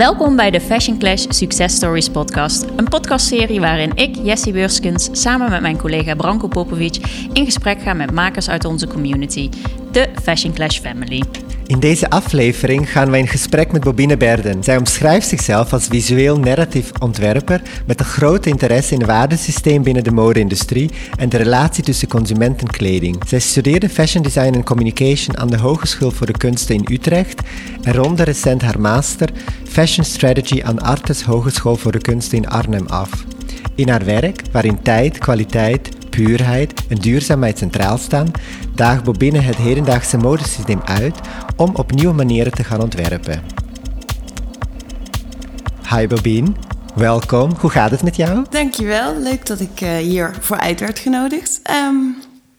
[0.00, 2.64] Welkom bij de Fashion Clash Success Stories podcast.
[2.76, 6.96] Een podcastserie waarin ik, Jessie Beurskens, samen met mijn collega Branko Popovic
[7.32, 9.48] in gesprek ga met makers uit onze community,
[9.92, 11.22] de Fashion Clash Family.
[11.70, 14.64] In deze aflevering gaan wij in gesprek met Bobine Berden.
[14.64, 20.04] Zij omschrijft zichzelf als visueel narratief ontwerper met een grote interesse in het waardesysteem binnen
[20.04, 23.22] de mode-industrie en de relatie tussen consument en kleding.
[23.26, 27.40] Zij studeerde fashion design en communication aan de Hogeschool voor de Kunsten in Utrecht
[27.82, 29.28] en ronde recent haar master
[29.68, 33.10] Fashion Strategy aan Artes Hogeschool voor de Kunsten in Arnhem af.
[33.74, 38.30] In haar werk, waarin tijd, kwaliteit, puurheid en duurzaamheid centraal staan,
[38.74, 41.18] daagt Bobine het hedendaagse modesysteem uit
[41.56, 43.42] om op nieuwe manieren te gaan ontwerpen.
[45.94, 46.52] Hi Bobine,
[46.94, 47.50] welkom.
[47.60, 48.44] Hoe gaat het met jou?
[48.50, 51.60] Dankjewel, leuk dat ik uh, hier voor uit werd genodigd.
[51.88, 52.16] Um,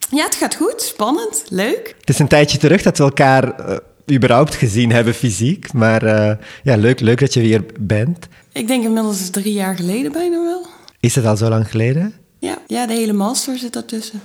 [0.09, 1.95] ja, het gaat goed, spannend, leuk.
[1.99, 3.75] Het is een tijdje terug dat we elkaar uh,
[4.15, 6.31] überhaupt gezien hebben fysiek, maar uh,
[6.63, 8.27] ja, leuk, leuk dat je weer bent.
[8.51, 10.65] Ik denk inmiddels drie jaar geleden bijna wel.
[10.99, 12.13] Is het al zo lang geleden?
[12.41, 14.21] Ja, ja de hele master zit daartussen.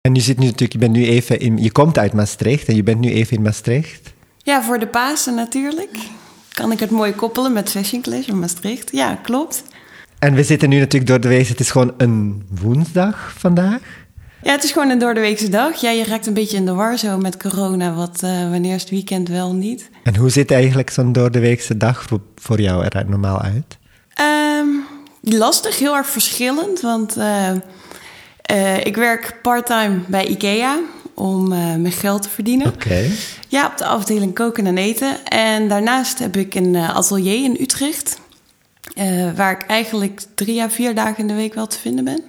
[0.00, 2.76] En je zit nu natuurlijk, je bent nu even in, je komt uit Maastricht en
[2.76, 4.12] je bent nu even in Maastricht.
[4.38, 5.98] Ja, voor de Pasen natuurlijk.
[6.52, 8.90] Kan ik het mooi koppelen met Fashion Clash in Maastricht?
[8.92, 9.64] Ja, klopt.
[10.18, 13.80] En we zitten nu natuurlijk door de week, het is gewoon een woensdag vandaag.
[14.42, 15.80] Ja, het is gewoon een doordeweekse dag.
[15.80, 18.80] Ja, je raakt een beetje in de war zo met corona, wat uh, wanneer is
[18.80, 19.90] het weekend wel niet.
[20.02, 23.78] En hoe ziet eigenlijk zo'n doordeweekse dag voor, voor jou eruit normaal uit?
[24.20, 24.84] Um,
[25.24, 27.50] lastig, heel erg verschillend, want uh,
[28.50, 30.78] uh, ik werk parttime bij IKEA
[31.14, 32.66] om uh, mijn geld te verdienen.
[32.66, 32.76] Oké.
[32.76, 33.10] Okay.
[33.48, 35.24] Ja, op de afdeling koken en eten.
[35.24, 38.18] En daarnaast heb ik een atelier in Utrecht,
[39.36, 42.22] waar ik eigenlijk drie à vier dagen in de week wel te vinden ben.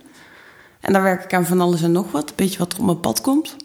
[0.80, 2.86] En daar werk ik aan van alles en nog wat, een beetje wat er op
[2.86, 3.56] mijn pad komt.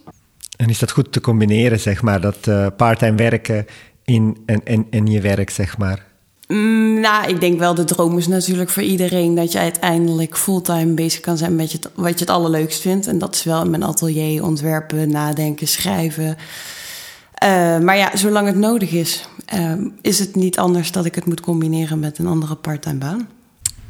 [0.57, 3.67] En is dat goed te combineren, zeg maar, dat parttime werken
[4.05, 6.10] in, en, en, en je werk, zeg maar?
[6.51, 10.95] Mm, nou, ik denk wel, de droom is natuurlijk voor iedereen dat je uiteindelijk fulltime
[10.95, 13.07] bezig kan zijn met je, wat je het allerleukst vindt.
[13.07, 16.37] En dat is wel in mijn atelier ontwerpen, nadenken, schrijven.
[17.45, 19.25] Uh, maar ja, zolang het nodig is,
[19.55, 23.29] uh, is het niet anders dat ik het moet combineren met een andere parttime baan.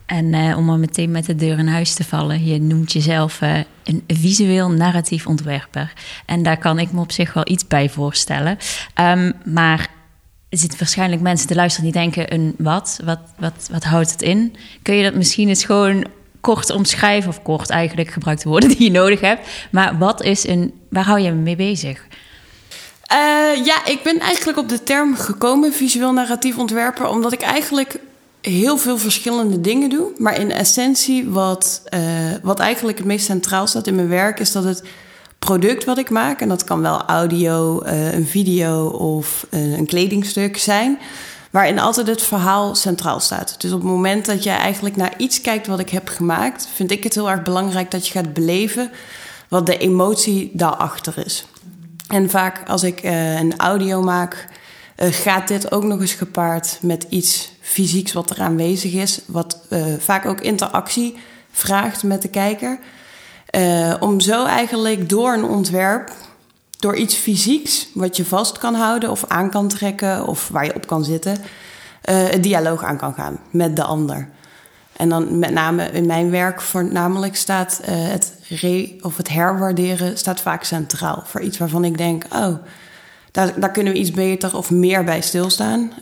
[0.06, 3.40] En uh, om er meteen met de deur in huis te vallen, je noemt jezelf
[3.40, 5.92] uh, een visueel narratief ontwerper.
[6.26, 8.58] En daar kan ik me op zich wel iets bij voorstellen.
[9.00, 9.98] Um, maar
[10.50, 13.00] er zitten waarschijnlijk mensen te luisteren die denken: een wat?
[13.04, 13.68] Wat, wat?
[13.70, 14.56] wat houdt het in?
[14.82, 16.04] Kun je dat misschien eens gewoon
[16.40, 19.48] kort omschrijven, of kort eigenlijk gebruikte woorden die je nodig hebt.
[19.70, 22.06] Maar wat is een, waar hou je mee bezig?
[23.12, 27.98] Uh, ja, ik ben eigenlijk op de term gekomen, visueel narratief ontwerper, omdat ik eigenlijk
[28.40, 30.12] heel veel verschillende dingen doe.
[30.16, 32.00] Maar in essentie, wat, uh,
[32.42, 34.82] wat eigenlijk het meest centraal staat in mijn werk, is dat het
[35.46, 40.56] product wat ik maak, en dat kan wel audio, uh, een video of een kledingstuk
[40.56, 40.98] zijn,
[41.50, 43.60] waarin altijd het verhaal centraal staat.
[43.60, 46.90] Dus op het moment dat jij eigenlijk naar iets kijkt wat ik heb gemaakt, vind
[46.90, 48.90] ik het heel erg belangrijk dat je gaat beleven
[49.48, 51.46] wat de emotie daarachter is.
[52.08, 54.46] En vaak als ik een audio maak,
[54.96, 59.58] gaat dit ook nog eens gepaard met iets fysieks wat er aanwezig is, wat
[59.98, 61.16] vaak ook interactie
[61.50, 62.78] vraagt met de kijker.
[63.56, 66.12] Uh, om zo eigenlijk door een ontwerp,
[66.78, 70.74] door iets fysieks wat je vast kan houden of aan kan trekken of waar je
[70.74, 71.38] op kan zitten, uh,
[72.28, 74.28] het dialoog aan kan gaan met de ander.
[74.96, 80.40] En dan met name in mijn werk voornamelijk staat het re- of het herwaarderen staat
[80.40, 82.54] vaak centraal voor iets waarvan ik denk, oh,
[83.30, 85.92] daar, daar, kunnen we iets beter of meer bij stilstaan.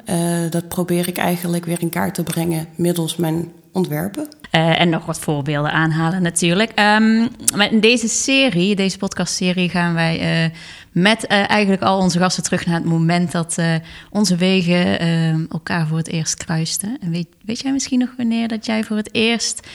[0.51, 4.29] Dat probeer ik eigenlijk weer in kaart te brengen middels mijn ontwerpen.
[4.53, 6.81] Uh, en nog wat voorbeelden aanhalen natuurlijk.
[6.81, 7.29] Um,
[7.71, 10.51] in deze serie, deze podcastserie, gaan wij uh,
[10.93, 13.57] met eigenlijk al onze gasten terug naar het moment dat
[14.11, 14.99] onze wegen
[15.51, 16.99] elkaar voor het eerst kruisten.
[17.01, 19.69] En weet, weet jij misschien nog wanneer dat jij voor het eerst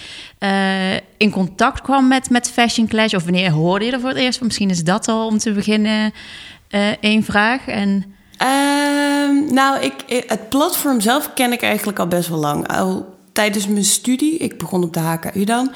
[1.18, 3.14] in contact kwam met, met Fashion Clash?
[3.14, 4.42] Of wanneer hoorde je er voor het eerst?
[4.42, 6.14] Misschien is dat al om te beginnen
[7.00, 7.68] één vraag.
[7.68, 8.04] En...
[8.42, 12.68] Uh, nou, ik, het platform zelf ken ik eigenlijk al best wel lang.
[12.68, 15.72] Al tijdens mijn studie, ik begon op de HKU dan.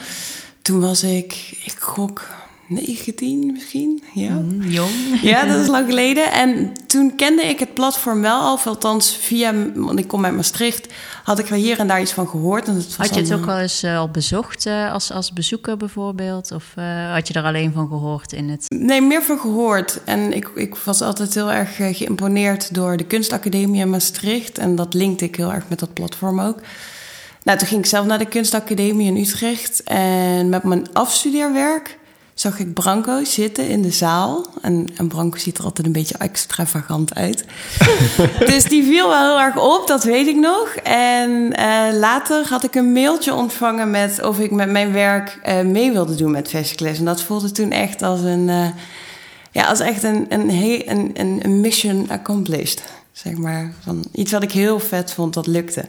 [0.62, 2.22] Toen was ik, ik gok
[2.68, 4.04] 19 misschien.
[4.14, 4.34] Ja.
[4.34, 4.92] Mm, jong.
[5.22, 6.32] Ja, dat is lang geleden.
[6.32, 10.94] En toen kende ik het platform wel al, althans via, want ik kom uit Maastricht,
[11.24, 12.68] had ik er hier en daar iets van gehoord.
[12.68, 15.34] En het was had je het ook wel eens uh, al bezocht uh, als, als
[15.34, 16.52] bezoeker bijvoorbeeld?
[16.52, 18.66] Of uh, had je er alleen van gehoord in het?
[18.68, 20.00] Nee, meer van gehoord.
[20.04, 24.58] En ik, ik was altijd heel erg geïmponeerd door de kunstacademie in Maastricht.
[24.58, 26.60] En dat linkte ik heel erg met dat platform ook.
[27.48, 29.84] Nou, toen ging ik zelf naar de kunstacademie in Utrecht.
[29.84, 31.98] En met mijn afstudeerwerk
[32.34, 34.46] zag ik Branko zitten in de zaal.
[34.62, 37.46] En, en Branko ziet er altijd een beetje extravagant uit.
[38.52, 40.76] dus die viel wel heel erg op, dat weet ik nog.
[40.84, 45.62] En uh, later had ik een mailtje ontvangen met of ik met mijn werk uh,
[45.62, 47.00] mee wilde doen met Class.
[47.00, 48.68] En dat voelde toen echt als een, uh,
[49.52, 52.84] ja, als echt een, een, een, een, een mission accomplished.
[53.12, 55.86] Zeg maar, van iets wat ik heel vet vond, dat lukte.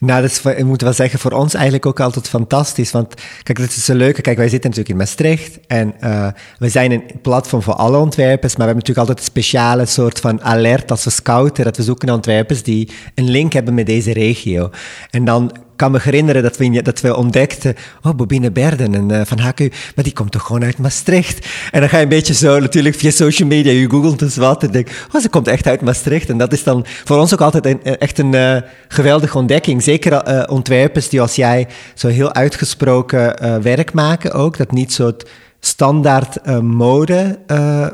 [0.00, 2.90] Nou, dat is, ik moet wel zeggen, voor ons eigenlijk ook altijd fantastisch.
[2.90, 4.22] Want kijk, dat is zo leuk.
[4.22, 6.26] Kijk, wij zitten natuurlijk in Maastricht en uh,
[6.58, 10.20] we zijn een platform voor alle ontwerpers, maar we hebben natuurlijk altijd een speciale soort
[10.20, 13.86] van alert als we scouten, dat we zoeken naar ontwerpers die een link hebben met
[13.86, 14.70] deze regio.
[15.10, 19.20] En dan kan me herinneren dat we, dat we ontdekten, oh, Bobine Berden en, uh,
[19.24, 21.46] van HKU, maar die komt toch gewoon uit Maastricht?
[21.70, 24.62] En dan ga je een beetje zo natuurlijk via social media, je googelt dus wat
[24.62, 26.28] en denk, oh, ze komt echt uit Maastricht.
[26.28, 28.56] En dat is dan voor ons ook altijd een, echt een uh,
[28.88, 29.82] geweldige ontdekking.
[29.82, 35.12] Zeker uh, ontwerpers die als jij zo heel uitgesproken werk maken ook, dat niet zo
[35.60, 37.38] standaard mode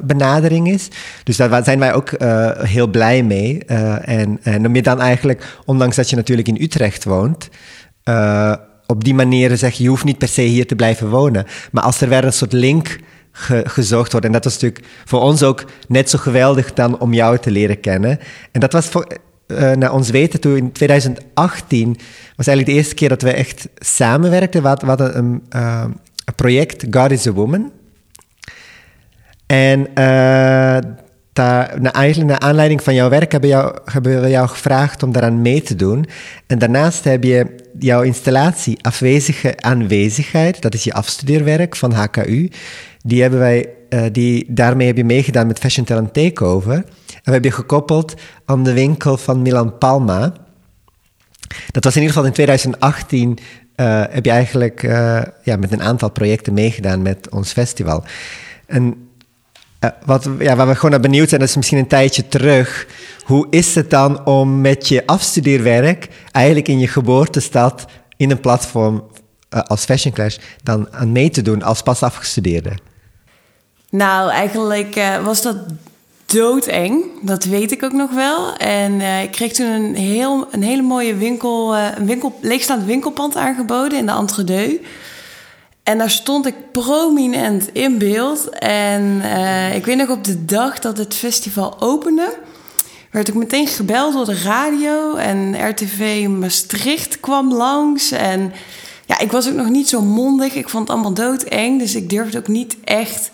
[0.02, 0.88] benadering is.
[1.24, 2.10] Dus daar zijn wij ook
[2.58, 3.64] heel blij mee.
[3.64, 7.48] en, en om je dan eigenlijk, ondanks dat je natuurlijk in Utrecht woont,
[8.86, 11.46] op die manier zeg je hoeft niet per se hier te blijven wonen.
[11.72, 12.98] Maar als er weer een soort link
[13.32, 17.14] ge gezocht wordt, en dat was natuurlijk voor ons ook net zo geweldig dan om
[17.14, 18.18] jou te leren kennen.
[18.52, 19.06] En dat was voor,
[19.76, 21.96] naar ons weten, toen in 2018
[22.36, 24.62] was eigenlijk de eerste keer dat we echt samenwerkten.
[24.62, 27.72] We hadden een, een project God is a Woman.
[29.46, 30.78] En uh,
[31.38, 36.06] eigenlijk naar aanleiding van jouw werk hebben, we jou gevraagd om daaraan mee te doen.
[36.46, 37.46] En daarnaast heb je
[37.78, 42.50] jouw installatie Afwezige Aanwezigheid, dat is je afstudeerwerk van HKU.
[42.98, 46.74] Die hebben wij, uh, die, daarmee heb je meegedaan met Fashion Talent Takeover.
[46.74, 50.32] En we hebben je gekoppeld aan de winkel van Milan Palma.
[51.70, 53.38] Dat was in ieder geval in 2018
[53.76, 58.04] uh, heb je eigenlijk uh, ja, met een aantal projecten meegedaan met ons festival.
[58.66, 59.05] En
[59.80, 62.86] uh, wat, ja, waar we gewoon naar benieuwd zijn, dat is misschien een tijdje terug.
[63.24, 67.84] Hoe is het dan om met je afstudeerwerk eigenlijk in je geboortestad
[68.16, 69.04] in een platform
[69.48, 72.72] als Fashion Clash dan aan mee te doen als pas afgestudeerde?
[73.90, 75.56] Nou, eigenlijk was dat
[76.26, 77.04] doodeng.
[77.22, 78.56] Dat weet ik ook nog wel.
[78.56, 84.06] En ik kreeg toen een, heel, een hele mooie winkel, winkel, leegstaand winkelpand aangeboden in
[84.06, 84.78] de Entre-Deux.
[85.86, 88.48] En daar stond ik prominent in beeld.
[88.58, 92.34] En uh, ik weet nog op de dag dat het festival opende,
[93.10, 95.14] werd ik meteen gebeld door de radio.
[95.14, 98.10] En RTV Maastricht kwam langs.
[98.10, 98.52] En
[99.06, 100.54] ja, ik was ook nog niet zo mondig.
[100.54, 101.78] Ik vond het allemaal doodeng.
[101.78, 103.30] Dus ik durfde ook niet echt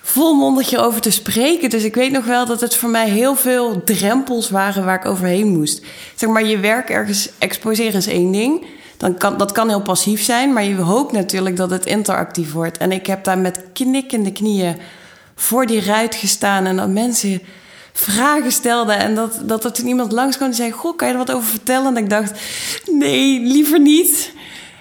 [0.00, 1.70] volmondig over te spreken.
[1.70, 5.06] Dus ik weet nog wel dat het voor mij heel veel drempels waren waar ik
[5.06, 5.82] overheen moest.
[6.14, 8.66] Zeg maar, je werk ergens exposeren is één ding.
[8.98, 12.78] Dan kan, dat kan heel passief zijn, maar je hoopt natuurlijk dat het interactief wordt.
[12.78, 14.76] En ik heb daar met knikkende knieën
[15.34, 17.42] voor die ruit gestaan en dat mensen
[17.92, 18.98] vragen stelden.
[18.98, 21.48] En dat, dat er toen iemand langskwam en zei: Goh, kan je er wat over
[21.48, 21.96] vertellen?
[21.96, 22.40] En ik dacht:
[22.90, 24.32] Nee, liever niet.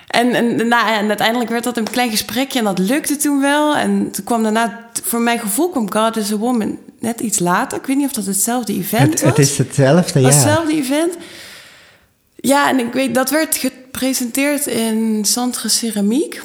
[0.08, 3.76] En, en, nou, en uiteindelijk werd dat een klein gesprekje en dat lukte toen wel.
[3.76, 7.78] En toen kwam daarna, voor mijn gevoel kwam God is a Woman net iets later.
[7.78, 9.30] Ik weet niet of dat hetzelfde event het, was.
[9.30, 10.28] Het is hetzelfde, ja.
[10.28, 11.14] Hetzelfde event.
[12.48, 16.42] Ja, en ik weet, dat werd gepresenteerd in Centre Ceramiek.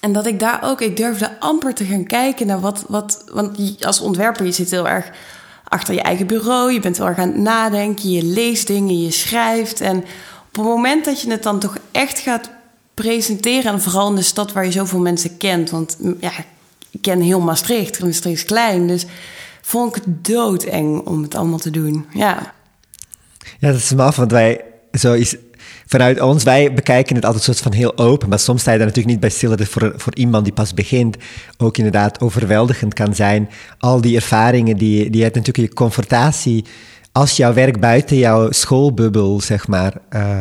[0.00, 3.84] En dat ik daar ook, ik durfde amper te gaan kijken naar wat, wat want
[3.84, 5.10] als ontwerper, je zit heel erg
[5.64, 9.10] achter je eigen bureau, je bent heel erg aan het nadenken, je leest dingen, je
[9.10, 9.80] schrijft.
[9.80, 9.96] En
[10.48, 12.50] op het moment dat je het dan toch echt gaat
[12.94, 16.32] presenteren, en vooral in de stad waar je zoveel mensen kent, want mm, ja,
[16.90, 19.06] ik ken heel Maastricht, Maastricht is klein, dus
[19.62, 22.06] vond ik het doodeng om het allemaal te doen.
[22.12, 22.52] Ja,
[23.58, 25.36] ja dat is me af, want wij, zo is,
[25.86, 28.86] vanuit ons, wij bekijken het altijd soort van heel open, maar soms sta je daar
[28.86, 31.16] natuurlijk niet bij stil dat het voor, voor iemand die pas begint
[31.58, 33.50] ook inderdaad overweldigend kan zijn.
[33.78, 36.64] Al die ervaringen die, die je hebt natuurlijk je confrontatie
[37.12, 39.92] als jouw werk buiten jouw schoolbubbel, zeg maar.
[40.12, 40.38] Uh...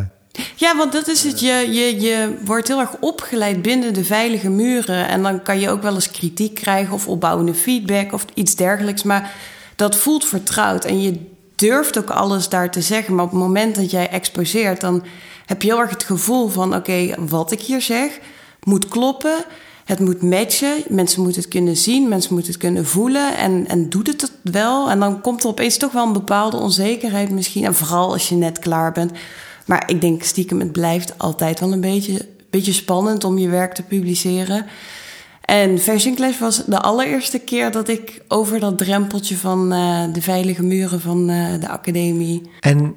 [0.55, 1.39] Ja, want dat is het.
[1.39, 5.07] Je, je, je wordt heel erg opgeleid binnen de veilige muren.
[5.07, 9.03] En dan kan je ook wel eens kritiek krijgen of opbouwende feedback of iets dergelijks.
[9.03, 9.33] Maar
[9.75, 10.85] dat voelt vertrouwd.
[10.85, 11.19] En je
[11.59, 13.15] durft ook alles daar te zeggen.
[13.15, 15.03] Maar op het moment dat jij exposeert, dan
[15.45, 18.19] heb je heel erg het gevoel van: oké, wat ik hier zeg
[18.63, 19.45] moet kloppen.
[19.85, 20.83] Het moet matchen.
[20.87, 22.07] Mensen moeten het kunnen zien.
[22.07, 23.37] Mensen moeten het kunnen voelen.
[23.37, 24.89] En, en doet het het wel?
[24.89, 27.65] En dan komt er opeens toch wel een bepaalde onzekerheid misschien.
[27.65, 29.11] En vooral als je net klaar bent.
[29.65, 33.73] Maar ik denk stiekem, het blijft altijd wel een beetje, beetje spannend om je werk
[33.73, 34.65] te publiceren.
[35.49, 40.21] En Fashion Clash was de allereerste keer dat ik over dat drempeltje van uh, de
[40.21, 42.41] veilige muren van uh, de academie.
[42.59, 42.95] En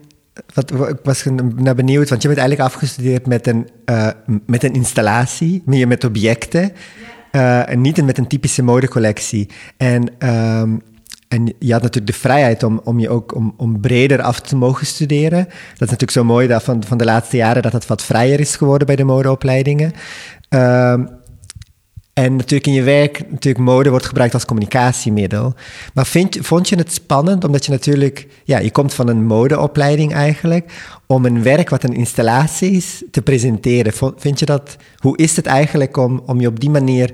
[0.55, 1.25] wat, ik was
[1.57, 4.09] naar benieuwd, want je bent eigenlijk afgestudeerd met een, uh,
[4.47, 6.73] met een installatie, meer met objecten.
[7.31, 9.49] En niet met een typische modecollectie.
[9.77, 10.83] En, um,
[11.29, 14.57] en je had natuurlijk de vrijheid om, om je ook om, om breder af te
[14.57, 15.45] mogen studeren.
[15.45, 18.41] Dat is natuurlijk zo mooi dat van, van de laatste jaren dat het wat vrijer
[18.41, 19.93] is geworden bij de modeopleidingen.
[20.51, 20.95] Uh,
[22.13, 25.55] en natuurlijk in je werk, natuurlijk mode wordt gebruikt als communicatiemiddel.
[25.95, 30.13] Maar vind, vond je het spannend, omdat je natuurlijk, ja, je komt van een modeopleiding
[30.13, 30.73] eigenlijk,
[31.07, 33.93] om een werk wat een installatie is te presenteren.
[34.17, 37.13] Vind je dat, hoe is het eigenlijk om, om je op die manier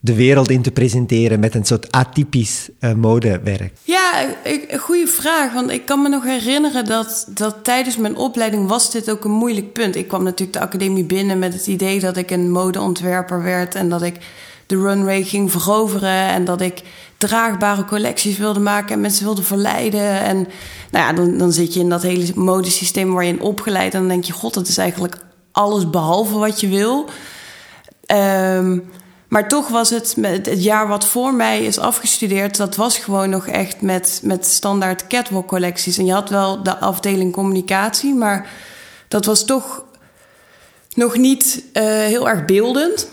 [0.00, 3.72] de wereld in te presenteren met een soort atypisch uh, modewerk?
[3.82, 5.52] Ja, een goede vraag.
[5.52, 9.30] Want ik kan me nog herinneren dat, dat tijdens mijn opleiding was dit ook een
[9.30, 9.96] moeilijk punt.
[9.96, 13.88] Ik kwam natuurlijk de academie binnen met het idee dat ik een modeontwerper werd en
[13.88, 14.16] dat ik
[14.66, 16.82] de runway ging veroveren en dat ik
[17.16, 20.20] draagbare collecties wilde maken en mensen wilde verleiden.
[20.20, 20.36] En
[20.90, 24.00] nou ja, dan, dan zit je in dat hele modesysteem waar je in opgeleid en
[24.00, 25.16] dan denk je, god, dat is eigenlijk
[25.52, 27.08] alles behalve wat je wil.
[28.06, 28.90] Um,
[29.30, 33.46] maar toch was het, het jaar wat voor mij is afgestudeerd, dat was gewoon nog
[33.46, 35.98] echt met, met standaard catwalk collecties.
[35.98, 38.50] En je had wel de afdeling communicatie, maar
[39.08, 39.84] dat was toch
[40.94, 43.08] nog niet uh, heel erg beeldend.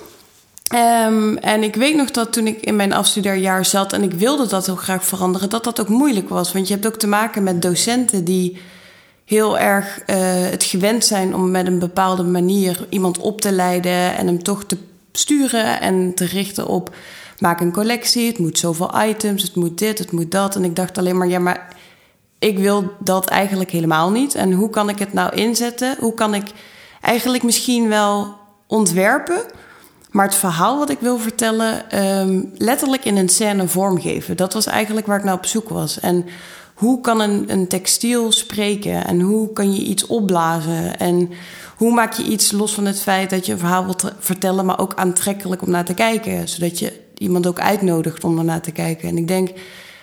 [0.75, 4.47] Um, en ik weet nog dat toen ik in mijn afstudeerjaar zat en ik wilde
[4.47, 6.51] dat heel graag veranderen, dat dat ook moeilijk was.
[6.51, 8.61] Want je hebt ook te maken met docenten die
[9.25, 10.15] heel erg uh,
[10.49, 14.63] het gewend zijn om met een bepaalde manier iemand op te leiden en hem toch
[14.63, 14.77] te
[15.17, 16.95] sturen en te richten op
[17.39, 20.55] maak een collectie, het moet zoveel items, het moet dit, het moet dat.
[20.55, 21.75] En ik dacht alleen maar, ja, maar
[22.39, 24.35] ik wil dat eigenlijk helemaal niet.
[24.35, 25.95] En hoe kan ik het nou inzetten?
[25.99, 26.47] Hoe kan ik
[27.01, 28.35] eigenlijk misschien wel
[28.67, 29.41] ontwerpen,
[30.11, 34.37] maar het verhaal wat ik wil vertellen um, letterlijk in een scène vormgeven?
[34.37, 35.99] Dat was eigenlijk waar ik nou op zoek was.
[35.99, 36.25] En
[36.73, 41.29] hoe kan een, een textiel spreken en hoe kan je iets opblazen en
[41.77, 44.79] hoe maak je iets los van het feit dat je een verhaal wilt vertellen, maar
[44.79, 49.09] ook aantrekkelijk om naar te kijken, zodat je iemand ook uitnodigt om naar te kijken.
[49.09, 49.49] En ik denk,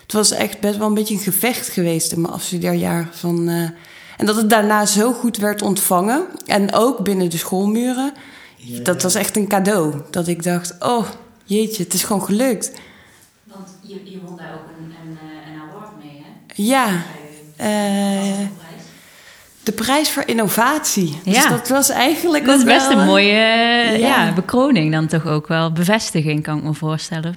[0.02, 3.08] het was echt best wel een beetje een gevecht geweest in mijn afstudeerjaar.
[3.12, 3.62] Van, uh,
[4.16, 8.12] en dat het daarna zo goed werd ontvangen, en ook binnen de schoolmuren,
[8.82, 9.94] dat was echt een cadeau.
[10.10, 11.06] Dat ik dacht, oh
[11.44, 12.72] jeetje, het is gewoon gelukt.
[13.44, 16.62] Want je, je won daar ook een, een, eh, een award mee, hè?
[16.62, 17.02] Ja.
[17.60, 18.63] Uh,
[19.64, 21.18] de prijs voor innovatie.
[21.24, 21.40] Dus ja.
[21.40, 22.44] Dus dat was eigenlijk.
[22.44, 24.24] Dat is best een mooie ja.
[24.26, 24.32] ja.
[24.32, 25.72] bekroning, dan toch ook wel.
[25.72, 27.36] Bevestiging, kan ik me voorstellen.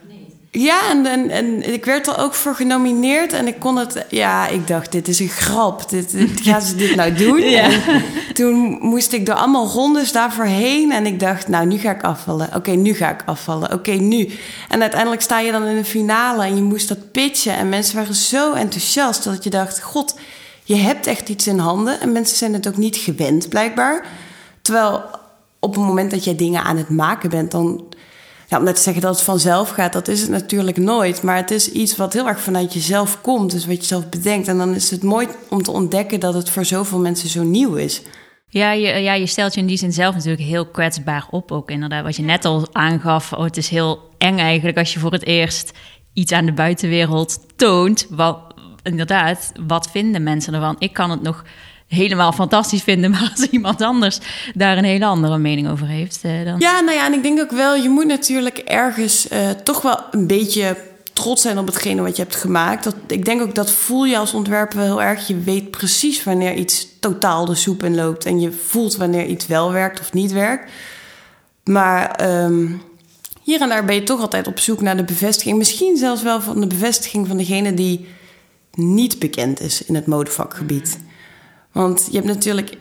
[0.52, 4.06] Ja, en, en, en ik werd er ook voor genomineerd en ik kon het...
[4.10, 5.90] Ja, ik dacht, dit is een grap.
[5.90, 7.40] Dit, dit gaan ze dit nou doen?
[7.40, 7.70] Ja.
[8.34, 10.92] toen moest ik door allemaal rondes daarvoor heen.
[10.92, 12.50] En ik dacht, nou, nu ga ik afvallen.
[12.56, 13.74] Oké, nu ga ik afvallen.
[13.74, 14.30] Oké, nu.
[14.70, 17.56] En uiteindelijk sta je dan in de finale en je moest dat pitchen.
[17.56, 19.82] En mensen waren zo enthousiast dat je dacht...
[19.82, 20.16] God,
[20.68, 24.06] je hebt echt iets in handen en mensen zijn het ook niet gewend, blijkbaar.
[24.62, 25.04] Terwijl
[25.60, 27.86] op het moment dat jij dingen aan het maken bent, dan.
[28.50, 31.22] Ja, om net te zeggen dat het vanzelf gaat, dat is het natuurlijk nooit.
[31.22, 33.52] Maar het is iets wat heel erg vanuit jezelf komt.
[33.52, 34.48] Dus wat je zelf bedenkt.
[34.48, 37.76] En dan is het mooi om te ontdekken dat het voor zoveel mensen zo nieuw
[37.76, 38.02] is.
[38.50, 41.52] Ja je, ja, je stelt je in die zin zelf natuurlijk heel kwetsbaar op.
[41.52, 43.34] Ook inderdaad, wat je net al aangaf.
[43.34, 45.72] Oh, het is heel eng eigenlijk als je voor het eerst
[46.14, 48.08] iets aan de buitenwereld toont.
[48.10, 48.47] Wat,
[48.88, 50.76] inderdaad, wat vinden mensen ervan?
[50.80, 51.44] Ik kan het nog
[51.88, 54.20] helemaal fantastisch vinden, maar als iemand anders
[54.54, 56.60] daar een hele andere mening over heeft, eh, dan.
[56.60, 60.00] Ja, nou ja, en ik denk ook wel, je moet natuurlijk ergens uh, toch wel
[60.12, 60.78] een beetje
[61.14, 62.84] trots zijn op hetgene wat je hebt gemaakt.
[62.84, 65.28] Dat, ik denk ook dat voel je als ontwerper heel erg.
[65.28, 69.48] Je weet precies wanneer iets totaal de soep in loopt en je voelt wanneer iets
[69.48, 70.72] wel werkt of niet werkt.
[71.64, 72.82] Maar um,
[73.44, 75.58] hier en daar ben je toch altijd op zoek naar de bevestiging.
[75.58, 78.08] Misschien zelfs wel van de bevestiging van degene die
[78.78, 81.00] niet bekend is in het modevakgebied.
[81.72, 82.78] Want je hebt natuurlijk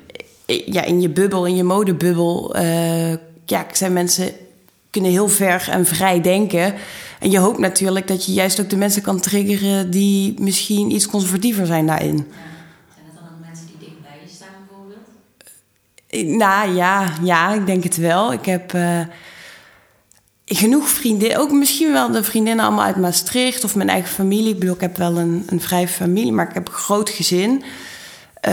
[0.46, 3.10] ja, in je bubbel, in je modebubbel, uh,
[3.44, 4.32] ja, zijn mensen
[4.90, 6.74] kunnen heel ver en vrij denken.
[7.18, 11.06] En je hoopt natuurlijk dat je juist ook de mensen kan triggeren die misschien iets
[11.06, 12.16] conservatiever zijn daarin.
[12.16, 12.24] Ja.
[12.94, 15.06] Zijn dat dan ook mensen die dichtbij je staan bijvoorbeeld?
[16.06, 18.32] Eh, nou ja, ja, ik denk het wel.
[18.32, 18.72] Ik heb.
[18.72, 19.00] Uh,
[20.54, 24.52] genoeg vriendinnen, ook misschien wel de vriendinnen allemaal uit Maastricht of mijn eigen familie.
[24.52, 27.62] Ik bedoel, ik heb wel een, een vrije familie, maar ik heb een groot gezin.
[28.48, 28.52] Uh,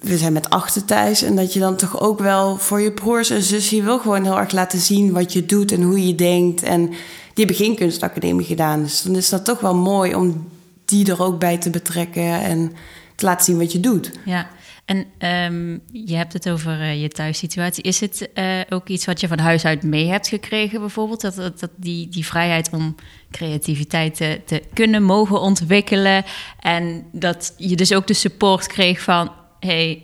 [0.00, 1.22] we zijn met achten thuis.
[1.22, 3.70] En dat je dan toch ook wel voor je broers en zus...
[3.70, 6.62] je wil gewoon heel erg laten zien wat je doet en hoe je denkt.
[6.62, 6.86] En
[7.34, 8.82] die hebben geen kunstacademie gedaan.
[8.82, 10.48] Dus dan is dat toch wel mooi om
[10.84, 12.40] die er ook bij te betrekken...
[12.40, 12.72] en
[13.14, 14.10] te laten zien wat je doet.
[14.24, 14.48] Ja,
[14.90, 15.06] en
[15.52, 17.82] um, je hebt het over uh, je thuissituatie.
[17.82, 21.20] Is het uh, ook iets wat je van huis uit mee hebt gekregen, bijvoorbeeld?
[21.20, 22.94] Dat, dat, dat die, die vrijheid om
[23.30, 26.24] creativiteit te, te, kunnen mogen ontwikkelen.
[26.60, 30.02] En dat je dus ook de support kreeg van: hey,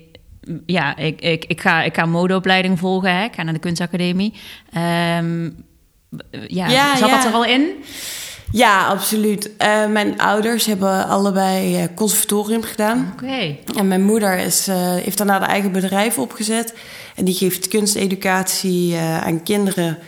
[0.67, 3.25] ja, ik, ik, ik, ga, ik ga modeopleiding volgen, hè?
[3.25, 4.33] ik ga naar de kunstacademie.
[5.19, 5.65] Um,
[6.47, 7.71] ja, ja zat dat er al in?
[8.57, 9.51] Ja, absoluut.
[9.59, 13.13] Uh, mijn ouders hebben allebei uh, conservatorium gedaan.
[13.13, 13.57] Oké.
[13.77, 16.75] En mijn moeder is, uh, heeft daarna de eigen bedrijf opgezet.
[17.15, 19.99] En die geeft kunsteducatie aan kinderen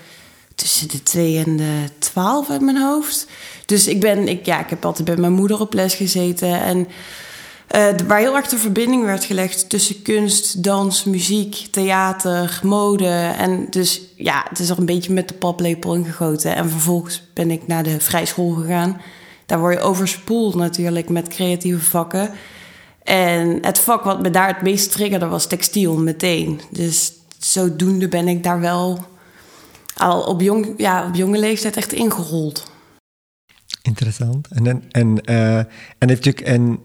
[0.54, 3.26] tussen de 2 en de 12 uit mijn hoofd.
[3.66, 6.62] Dus ik ben, ik, ja, ik heb altijd bij mijn moeder op les gezeten.
[6.62, 6.88] En
[7.76, 13.08] uh, waar heel erg de verbinding werd gelegd tussen kunst, dans, muziek, theater, mode.
[13.38, 16.54] En dus ja, het is er een beetje met de paplepel ingegoten.
[16.54, 19.00] En vervolgens ben ik naar de vrijschool gegaan.
[19.46, 22.30] Daar word je overspoeld natuurlijk met creatieve vakken.
[23.02, 26.60] En het vak wat me daar het meest triggerde was textiel meteen.
[26.70, 28.98] Dus zodoende ben ik daar wel
[29.94, 32.70] al op, jong, ja, op jonge leeftijd echt ingerold.
[33.82, 34.48] Interessant.
[34.48, 35.58] En, en, en, uh,
[35.98, 36.78] en en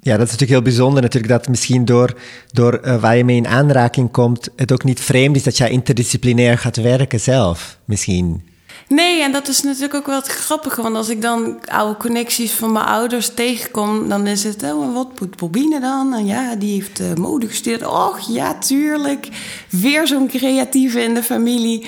[0.00, 2.14] ja, dat is natuurlijk heel bijzonder natuurlijk, dat misschien door,
[2.52, 5.70] door uh, waar je mee in aanraking komt, het ook niet vreemd is dat jij
[5.70, 8.42] interdisciplinair gaat werken zelf, misschien.
[8.88, 10.82] Nee, en dat is natuurlijk ook wel het grappige.
[10.82, 15.20] Want als ik dan oude connecties van mijn ouders tegenkom, dan is het, oh, wat
[15.20, 16.14] moet Bobine dan?
[16.14, 17.86] En ja, die heeft uh, mode gestudeerd.
[17.86, 19.28] Och, ja, tuurlijk.
[19.70, 21.86] Weer zo'n creatieve in de familie.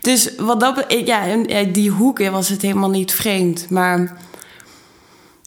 [0.00, 3.70] Dus wat dat, ja, in die hoek was het helemaal niet vreemd.
[3.70, 4.16] Maar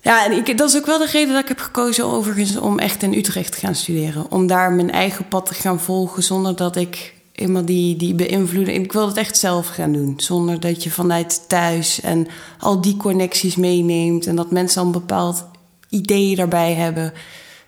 [0.04, 2.80] ja, en ik, dat is ook wel de reden dat ik heb gekozen overigens om
[2.80, 4.32] echt in Utrecht te gaan studeren.
[4.32, 8.84] Om daar mijn eigen pad te gaan volgen zonder dat ik eenmaal die, die beïnvloeding...
[8.84, 10.14] Ik wil het echt zelf gaan doen.
[10.18, 12.28] Zonder dat je vanuit thuis en
[12.60, 14.28] al die connecties meeneemt...
[14.28, 15.46] en dat mensen al een bepaald
[15.90, 17.14] idee daarbij hebben.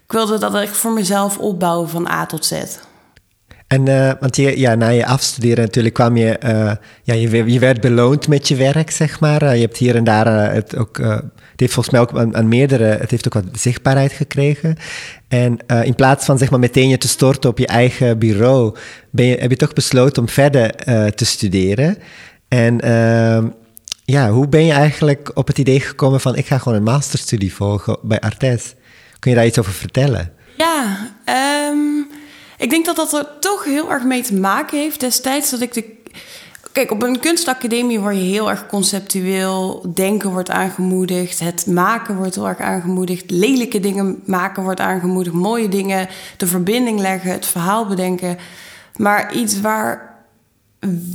[0.06, 2.54] Ik wilde dat echt voor mezelf opbouwen van A tot Z.
[3.68, 6.72] En uh, want je, ja, na je afstuderen natuurlijk kwam je, uh,
[7.04, 9.44] ja, je, werd beloond met je werk, zeg maar.
[9.44, 12.48] Uh, je hebt hier en daar het ook, het heeft volgens mij ook aan, aan,
[12.48, 14.78] meerdere, het heeft ook wat zichtbaarheid gekregen.
[15.28, 18.76] En in plaats van zeg maar meteen je te storten op je eigen bureau,
[19.10, 20.76] ben je, heb je toch besloten om verder
[21.16, 21.98] te studeren.
[22.48, 23.48] En ehm,
[24.06, 27.54] ja, hoe ben je eigenlijk op het idee gekomen van ik ga gewoon een masterstudie
[27.54, 28.74] volgen bij Artes?
[29.20, 30.32] Kun je daar iets over vertellen?
[30.58, 30.98] Ja,
[31.70, 32.08] um
[32.58, 35.74] ik denk dat dat er toch heel erg mee te maken heeft destijds dat ik
[35.74, 35.94] de.
[36.72, 39.86] Kijk, op een kunstacademie word je heel erg conceptueel.
[39.94, 41.40] Denken wordt aangemoedigd.
[41.40, 43.32] Het maken wordt heel erg aangemoedigd.
[43.32, 45.36] Lelijke dingen maken wordt aangemoedigd.
[45.36, 46.08] Mooie dingen.
[46.38, 47.32] De verbinding leggen.
[47.32, 48.38] Het verhaal bedenken.
[48.96, 50.16] Maar iets waar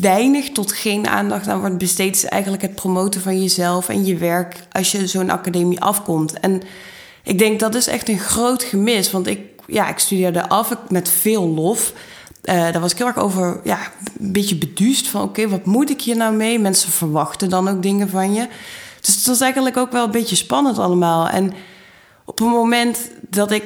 [0.00, 4.16] weinig tot geen aandacht aan wordt besteed, is eigenlijk het promoten van jezelf en je
[4.16, 6.40] werk als je zo'n academie afkomt.
[6.40, 6.62] En
[7.22, 9.10] ik denk dat is echt een groot gemis.
[9.10, 11.92] Want ik ja, ik studeerde af met veel lof.
[12.44, 13.78] Uh, daar was ik heel erg over, ja,
[14.18, 15.22] een beetje beduust van...
[15.22, 16.59] oké, wat moet ik hier nou mee?
[16.59, 18.48] Mensen verwachten dan ook dingen van je.
[19.00, 21.28] Dus het was eigenlijk ook wel een beetje spannend allemaal.
[21.28, 21.52] En
[22.24, 23.64] op een moment dat ik...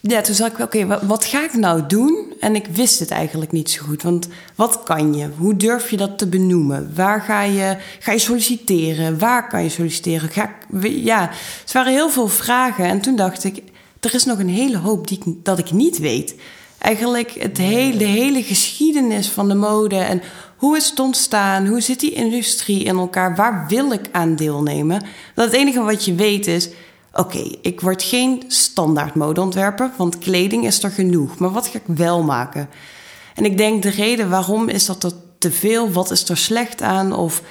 [0.00, 2.32] Ja, toen zag ik, oké, wat ga ik nou doen?
[2.40, 4.02] En ik wist het eigenlijk niet zo goed.
[4.02, 5.28] Want wat kan je?
[5.36, 6.92] Hoe durf je dat te benoemen?
[6.94, 9.18] Waar ga je, ga je solliciteren?
[9.18, 10.28] Waar kan je solliciteren?
[10.28, 12.84] Ga, ja, het waren heel veel vragen.
[12.84, 13.62] En toen dacht ik,
[14.00, 16.34] er is nog een hele hoop die dat ik niet weet.
[16.78, 20.22] Eigenlijk het hele, de hele geschiedenis van de mode en
[20.56, 25.02] hoe is het ontstaan, hoe zit die industrie in elkaar, waar wil ik aan deelnemen.
[25.34, 26.68] Dat het enige wat je weet is,
[27.12, 31.38] oké, ik word geen standaard modeontwerper, want kleding is er genoeg.
[31.38, 32.68] Maar wat ga ik wel maken?
[33.34, 36.82] En ik denk de reden waarom is dat er te veel, wat is er slecht
[36.82, 37.42] aan of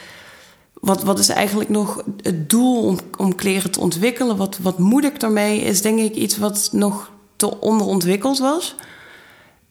[0.80, 4.38] wat, wat is eigenlijk nog het doel om, om kleren te ontwikkelen?
[4.38, 5.62] Wat, wat moet ik daarmee?
[5.62, 8.76] Is denk ik iets wat nog te onderontwikkeld was.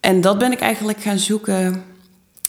[0.01, 1.83] En dat ben ik eigenlijk gaan zoeken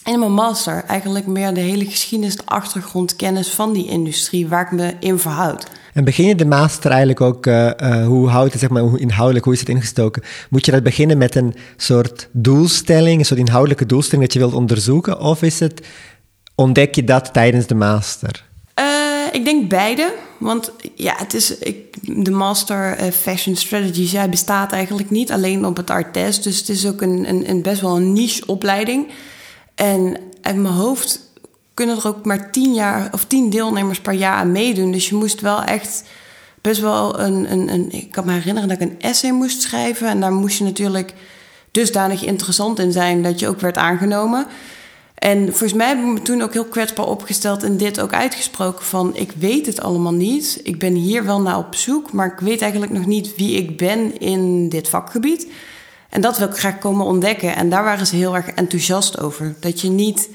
[0.04, 0.84] in mijn master.
[0.84, 5.66] Eigenlijk meer de hele geschiedenis, de achtergrondkennis van die industrie, waar ik me in verhoud.
[5.94, 9.00] En begin je de master eigenlijk ook, uh, uh, hoe houdt het, zeg maar, hoe
[9.00, 10.24] inhoudelijk, hoe is het ingestoken?
[10.50, 14.54] Moet je dat beginnen met een soort doelstelling, een soort inhoudelijke doelstelling dat je wilt
[14.54, 15.20] onderzoeken?
[15.20, 15.88] Of is het,
[16.56, 18.49] ontdek je dat tijdens de master?
[19.32, 20.14] Ik denk beide.
[20.38, 25.66] Want ja, het is, ik, de Master uh, Fashion Strategies ja, bestaat eigenlijk niet alleen
[25.66, 26.42] op het Artes.
[26.42, 29.08] Dus het is ook een, een, een best wel een niche opleiding.
[29.76, 31.20] En uit mijn hoofd
[31.74, 34.92] kunnen er ook maar tien, jaar, of tien deelnemers per jaar aan meedoen.
[34.92, 36.04] Dus je moest wel echt
[36.62, 37.92] best wel een, een, een...
[37.92, 40.08] Ik kan me herinneren dat ik een essay moest schrijven.
[40.08, 41.14] En daar moest je natuurlijk
[41.72, 44.48] dusdanig interessant in zijn dat je ook werd aangenomen.
[45.20, 48.86] En volgens mij heb ik me toen ook heel kwetsbaar opgesteld en dit ook uitgesproken
[48.86, 50.60] van ik weet het allemaal niet.
[50.64, 53.78] Ik ben hier wel naar op zoek, maar ik weet eigenlijk nog niet wie ik
[53.78, 55.48] ben in dit vakgebied.
[56.10, 57.56] En dat wil ik graag komen ontdekken.
[57.56, 59.56] En daar waren ze heel erg enthousiast over.
[59.60, 60.30] Dat je niet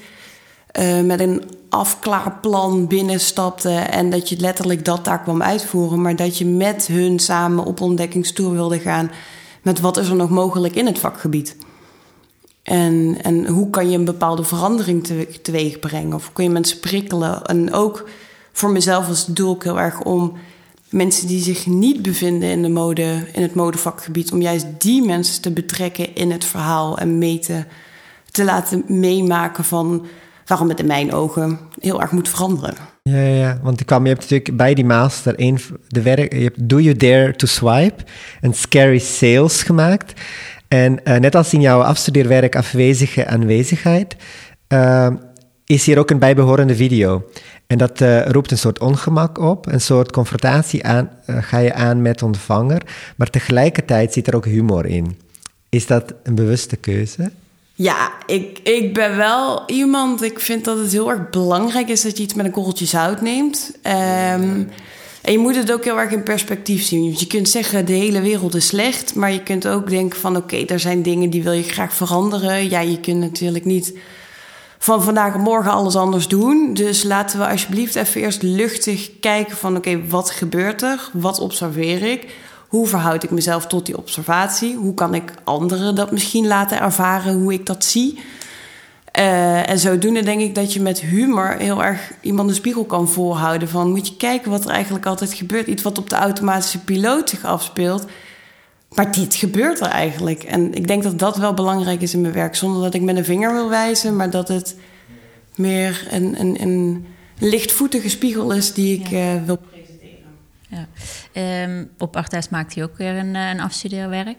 [0.79, 6.37] uh, met een afklaarplan binnenstapte en dat je letterlijk dat daar kwam uitvoeren, maar dat
[6.37, 9.11] je met hun samen op ontdekkingstoer wilde gaan
[9.61, 11.55] met wat is er nog mogelijk in het vakgebied.
[12.65, 16.13] En, en hoe kan je een bepaalde verandering te, teweeg brengen?
[16.13, 17.43] Of kun je mensen prikkelen?
[17.43, 18.09] En ook
[18.51, 20.33] voor mezelf was het doel heel erg om
[20.89, 25.41] mensen die zich niet bevinden in, de mode, in het modevakgebied, om juist die mensen
[25.41, 27.63] te betrekken in het verhaal en mee te,
[28.31, 30.05] te laten meemaken van
[30.45, 32.75] waarom het in mijn ogen heel erg moet veranderen.
[33.03, 36.43] Ja, ja, want ik kwam, je hebt natuurlijk bij die master een, de werk, je
[36.43, 38.03] hebt Do You Dare to Swipe
[38.41, 40.21] en Scary Sales gemaakt.
[40.67, 44.15] En uh, net als in jouw afstudeerwerk Afwezige Aanwezigheid,
[44.69, 45.07] uh,
[45.65, 47.29] is hier ook een bijbehorende video.
[47.67, 52.01] En dat uh, roept een soort ongemak op, een soort confrontatie aan, ga je aan
[52.01, 52.81] met ontvanger,
[53.15, 55.17] maar tegelijkertijd zit er ook humor in.
[55.69, 57.31] Is dat een bewuste keuze?
[57.73, 60.23] Ja, ik, ik ben wel iemand.
[60.23, 63.21] Ik vind dat het heel erg belangrijk is dat je iets met een korreltje zout
[63.21, 63.71] neemt.
[64.33, 64.69] Um,
[65.25, 67.15] en je moet het ook heel erg in perspectief zien.
[67.17, 69.15] je kunt zeggen, de hele wereld is slecht.
[69.15, 72.69] Maar je kunt ook denken van, oké, er zijn dingen die wil je graag veranderen.
[72.69, 73.97] Ja, je kunt natuurlijk niet
[74.77, 76.73] van vandaag op morgen alles anders doen.
[76.73, 81.09] Dus laten we alsjeblieft even eerst luchtig kijken van, oké, wat gebeurt er?
[81.13, 82.35] Wat observeer ik?
[82.67, 84.75] Hoe verhoud ik mezelf tot die observatie?
[84.75, 88.19] Hoe kan ik anderen dat misschien laten ervaren hoe ik dat zie?
[89.17, 93.09] Uh, en zodoende denk ik dat je met humor heel erg iemand een spiegel kan
[93.09, 93.69] voorhouden.
[93.69, 95.67] Van moet je kijken wat er eigenlijk altijd gebeurt.
[95.67, 98.05] Iets wat op de automatische piloot zich afspeelt.
[98.89, 100.43] Maar dit gebeurt er eigenlijk.
[100.43, 102.55] En ik denk dat dat wel belangrijk is in mijn werk.
[102.55, 104.75] Zonder dat ik met een vinger wil wijzen, maar dat het
[105.55, 107.05] meer een, een, een
[107.39, 109.35] lichtvoetige spiegel is die ik ja.
[109.35, 109.59] uh, wil
[110.67, 110.87] ja.
[111.63, 114.37] Um, op Artes maakt hij ook weer een, eh, een afstudeerwerk.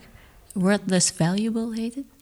[0.52, 2.15] Wordless Valuable heet het.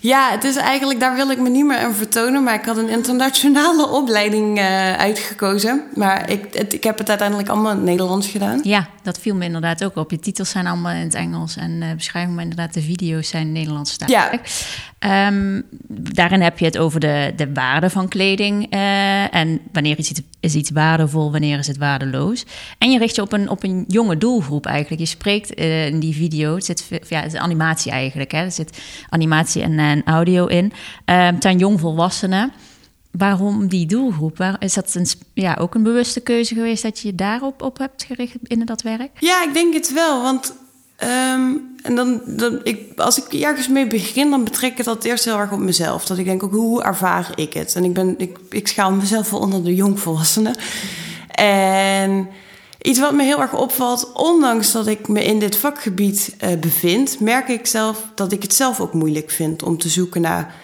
[0.00, 2.42] Ja, het is eigenlijk, daar wil ik me niet meer aan vertonen.
[2.42, 5.82] Maar ik had een internationale opleiding uh, uitgekozen.
[5.94, 8.60] Maar ik, het, ik heb het uiteindelijk allemaal in het Nederlands gedaan.
[8.62, 10.10] Ja, dat viel me inderdaad ook op.
[10.10, 11.56] Je titels zijn allemaal in het Engels.
[11.56, 14.08] En uh, beschrijving, maar inderdaad, de video's zijn Nederlands staan.
[14.08, 14.30] Ja.
[15.28, 18.74] Um, daarin heb je het over de, de waarde van kleding.
[18.74, 22.44] Uh, en wanneer is iets, is iets waardevol, wanneer is het waardeloos.
[22.78, 25.00] En je richt je op een, op een jonge doelgroep eigenlijk.
[25.00, 28.32] Je spreekt in die video, het zit ja, het is animatie eigenlijk.
[28.32, 28.44] Hè.
[28.44, 30.64] Er zit animatie en en, audio in.
[30.64, 30.72] Um,
[31.04, 32.52] ehm, ten jongvolwassenen.
[33.10, 34.36] Waarom die doelgroep?
[34.36, 37.78] Waar, is dat een, ja, ook een bewuste keuze geweest dat je je daarop op
[37.78, 39.10] hebt gericht binnen dat werk?
[39.18, 40.22] Ja, ik denk het wel.
[40.22, 40.54] Want
[41.02, 45.24] um, en dan, dan, ik, als ik ergens mee begin, dan betrek ik dat eerst
[45.24, 46.06] heel erg op mezelf.
[46.06, 47.74] Dat ik denk ook, hoe ervaar ik het?
[47.74, 50.54] En ik, ben, ik, ik schaal mezelf wel onder de jongvolwassenen.
[51.34, 52.28] En
[52.82, 57.20] Iets wat me heel erg opvalt, ondanks dat ik me in dit vakgebied uh, bevind,
[57.20, 60.54] merk ik zelf dat ik het zelf ook moeilijk vind om te zoeken naar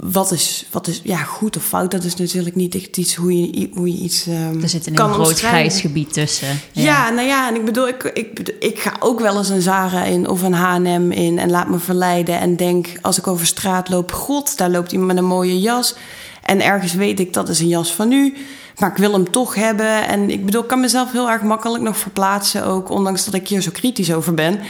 [0.00, 1.90] wat is, wat is ja, goed of fout.
[1.90, 4.26] Dat is natuurlijk niet echt iets hoe je, hoe je iets.
[4.26, 6.60] Um, er zit een groot grijs gebied tussen.
[6.72, 6.82] Ja.
[6.82, 7.10] ja.
[7.10, 10.28] nou ja, en ik bedoel, ik, ik, ik ga ook wel eens een Zara in
[10.28, 14.12] of een HM in en laat me verleiden en denk als ik over straat loop,
[14.12, 15.94] god, daar loopt iemand met een mooie jas.
[16.42, 18.34] En ergens weet ik dat is een jas van nu.
[18.80, 20.06] Maar ik wil hem toch hebben.
[20.06, 22.64] En ik bedoel, ik kan mezelf heel erg makkelijk nog verplaatsen.
[22.64, 24.60] Ook ondanks dat ik hier zo kritisch over ben.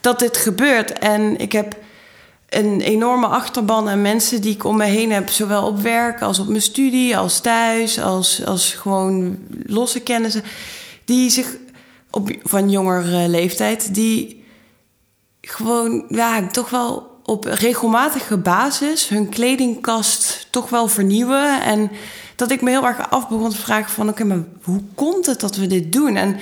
[0.00, 0.98] Dat dit gebeurt.
[0.98, 1.76] En ik heb
[2.48, 5.28] een enorme achterban aan mensen die ik om me heen heb.
[5.28, 10.44] Zowel op werk als op mijn studie, als thuis, als, als gewoon losse kennissen.
[11.04, 11.56] Die zich
[12.10, 14.44] op, van jongere leeftijd, die
[15.40, 21.62] gewoon ja, toch wel op regelmatige basis hun kledingkast toch wel vernieuwen.
[21.62, 21.90] En
[22.36, 24.08] dat ik me heel erg af begon te vragen van...
[24.08, 26.16] oké, maar hoe komt het dat we dit doen?
[26.16, 26.36] En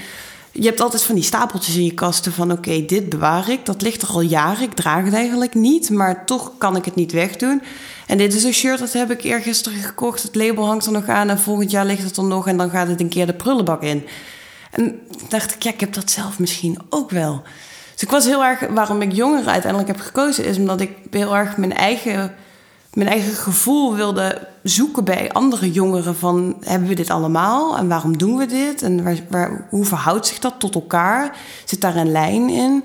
[0.53, 2.53] je hebt altijd van die stapeltjes in je kasten van...
[2.53, 4.63] oké, dit bewaar ik, dat ligt er al jaren.
[4.63, 7.63] Ik draag het eigenlijk niet, maar toch kan ik het niet wegdoen.
[8.07, 10.23] En dit is een shirt, dat heb ik eergisteren gekocht.
[10.23, 12.47] Het label hangt er nog aan en volgend jaar ligt het er nog...
[12.47, 14.07] en dan gaat het een keer de prullenbak in.
[14.71, 17.43] En dacht ik, ja, ik heb dat zelf misschien ook wel...
[18.01, 21.37] Dus ik was heel erg, waarom ik jongeren uiteindelijk heb gekozen, is omdat ik heel
[21.37, 22.35] erg mijn eigen,
[22.93, 28.19] mijn eigen gevoel wilde zoeken bij andere jongeren van hebben we dit allemaal en waarom
[28.19, 31.37] doen we dit en waar, waar, hoe verhoudt zich dat tot elkaar?
[31.65, 32.85] Zit daar een lijn in?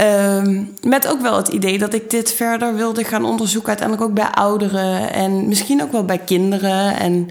[0.00, 4.14] Um, met ook wel het idee dat ik dit verder wilde gaan onderzoeken, uiteindelijk ook
[4.14, 6.96] bij ouderen en misschien ook wel bij kinderen.
[6.96, 7.28] En,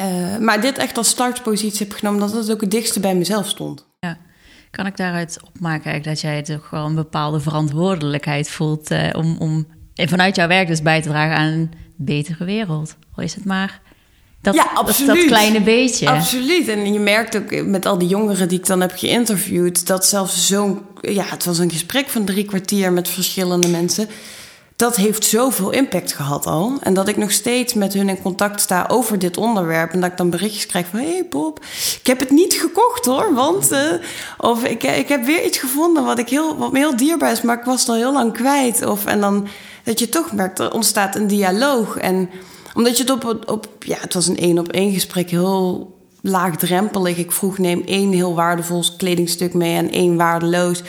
[0.00, 3.48] uh, maar dit echt als startpositie heb genomen, dat het ook het dichtste bij mezelf
[3.48, 3.86] stond.
[3.98, 4.16] Ja.
[4.70, 9.66] Kan ik daaruit opmaken dat jij toch wel een bepaalde verantwoordelijkheid voelt uh, om, om
[9.94, 12.96] vanuit jouw werk dus bij te dragen aan een betere wereld?
[13.16, 13.80] Of is het maar
[14.42, 15.06] dat, ja, absoluut.
[15.06, 16.08] Dat, dat, kleine beetje.
[16.08, 16.68] Absoluut.
[16.68, 20.46] En je merkt ook met al die jongeren die ik dan heb geïnterviewd, dat zelfs
[20.46, 24.08] zo'n, ja, het was een gesprek van drie kwartier met verschillende mensen.
[24.76, 26.72] Dat heeft zoveel impact gehad al.
[26.80, 29.92] En dat ik nog steeds met hun in contact sta over dit onderwerp.
[29.92, 30.98] En dat ik dan berichtjes krijg van...
[30.98, 31.60] Hé hey Bob,
[32.00, 33.34] ik heb het niet gekocht hoor.
[33.34, 33.72] Want...
[33.72, 33.78] Uh,
[34.38, 37.42] of ik, ik heb weer iets gevonden wat, ik heel, wat me heel dierbaar is...
[37.42, 38.86] maar ik was het al heel lang kwijt.
[38.86, 39.48] Of, en dan
[39.84, 41.96] dat je toch merkt, er ontstaat een dialoog.
[41.96, 42.30] En
[42.74, 43.42] omdat je het op...
[43.50, 47.16] op ja, het was een één-op-één gesprek heel laagdrempelig.
[47.16, 49.76] Ik vroeg, neem één heel waardevol kledingstuk mee...
[49.76, 50.82] en één waardeloos...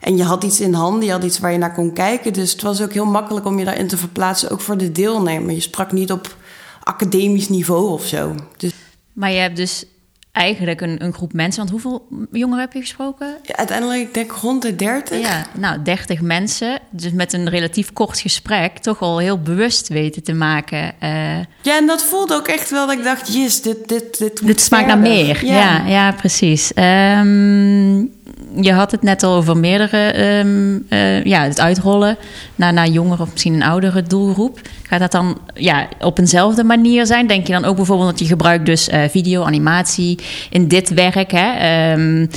[0.00, 2.32] En je had iets in handen, je had iets waar je naar kon kijken.
[2.32, 5.54] Dus het was ook heel makkelijk om je daarin te verplaatsen, ook voor de deelnemer.
[5.54, 6.36] Je sprak niet op
[6.82, 8.34] academisch niveau of zo.
[8.56, 8.72] Dus...
[9.12, 9.84] Maar je hebt dus
[10.32, 11.58] eigenlijk een, een groep mensen.
[11.58, 13.36] Want hoeveel jongeren heb je gesproken?
[13.42, 15.20] Ja, uiteindelijk, ik denk rond de 30.
[15.20, 16.78] Ja, nou, 30 mensen.
[16.90, 20.94] Dus met een relatief kort gesprek toch al heel bewust weten te maken.
[21.02, 21.38] Uh...
[21.62, 24.60] Ja, en dat voelde ook echt wel dat ik dacht, yes, dit, dit, dit, dit
[24.60, 25.44] smaakt naar meer.
[25.44, 26.72] Ja, ja, ja precies.
[26.74, 28.12] Um,
[28.60, 32.16] je had het net al over meerdere, um, uh, ja, het uitrollen
[32.54, 34.60] naar, naar jongeren of misschien een oudere doelgroep.
[34.82, 37.26] Gaat dat dan ja, op eenzelfde manier zijn?
[37.26, 40.18] Denk je dan ook bijvoorbeeld dat je gebruikt dus uh, video, animatie
[40.50, 41.30] in dit werk?
[41.30, 41.92] Hè?
[41.92, 42.28] Um,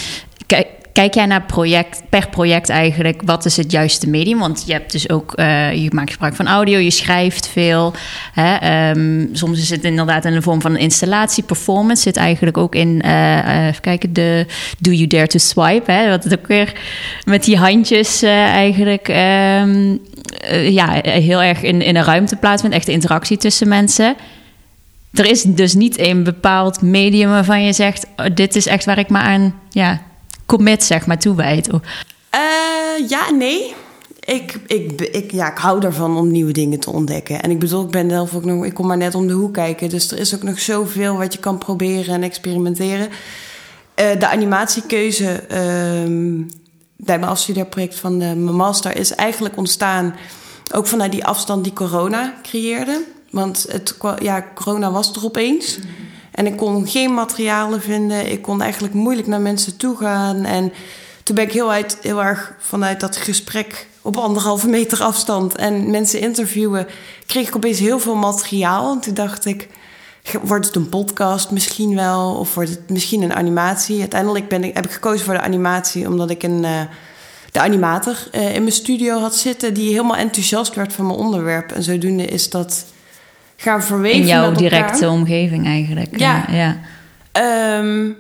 [0.94, 4.40] kijk, jij naar project, per project eigenlijk, wat is het juiste medium?
[4.40, 7.94] Want je hebt dus ook, uh, je maakt gebruik van audio, je schrijft veel.
[8.34, 8.90] Hè?
[8.90, 11.44] Um, soms is het inderdaad in de vorm van een installatie.
[11.44, 14.46] Performance zit eigenlijk ook in, uh, even kijken, de
[14.80, 15.92] Do You Dare to Swipe?
[15.92, 16.10] Hè?
[16.10, 16.74] Wat het ook weer
[17.26, 20.00] met die handjes eigenlijk um,
[20.50, 22.76] ja, heel erg in, in een ruimte plaatsvindt.
[22.76, 24.16] Echte interactie tussen mensen.
[25.14, 28.98] Er is dus niet een bepaald medium waarvan je zegt: oh, dit is echt waar
[28.98, 30.02] ik me aan ja,
[30.46, 31.68] commit, zeg maar, toewijdt?
[31.68, 31.80] Uh,
[33.10, 33.74] ja, nee.
[34.20, 37.42] Ik, ik, ik, ja, ik hou ervan om nieuwe dingen te ontdekken.
[37.42, 38.66] En ik bedoel, ik ben zelf ook nog...
[38.66, 39.90] Ik kom maar net om de hoek kijken.
[39.90, 43.08] Dus er is ook nog zoveel wat je kan proberen en experimenteren.
[43.08, 46.46] Uh, de animatiekeuze uh,
[46.96, 48.98] bij mijn afstudeerproject van de, mijn master...
[48.98, 50.16] is eigenlijk ontstaan
[50.74, 53.04] ook vanuit die afstand die corona creëerde.
[53.30, 55.78] Want het, ja, corona was er opeens...
[55.78, 56.03] Mm
[56.34, 58.32] en ik kon geen materialen vinden.
[58.32, 60.46] Ik kon eigenlijk moeilijk naar mensen toe gaan.
[60.46, 60.74] En
[61.24, 65.92] toen ben ik heel, uit, heel erg vanuit dat gesprek op anderhalve meter afstand en
[65.92, 66.88] mensen interviewen,
[67.26, 68.92] kreeg ik opeens heel veel materiaal.
[68.92, 69.68] En toen dacht ik,
[70.42, 72.36] wordt het een podcast misschien wel?
[72.36, 74.00] Of wordt het misschien een animatie?
[74.00, 76.82] Uiteindelijk ben ik, heb ik gekozen voor de animatie, omdat ik een, uh,
[77.52, 79.74] de animator uh, in mijn studio had zitten...
[79.74, 81.72] die helemaal enthousiast werd van mijn onderwerp.
[81.72, 82.86] En zodoende is dat
[83.64, 86.20] gaan verweven In jouw directe omgeving eigenlijk.
[86.20, 86.46] Ja.
[86.50, 86.78] ja.
[87.80, 88.18] Um,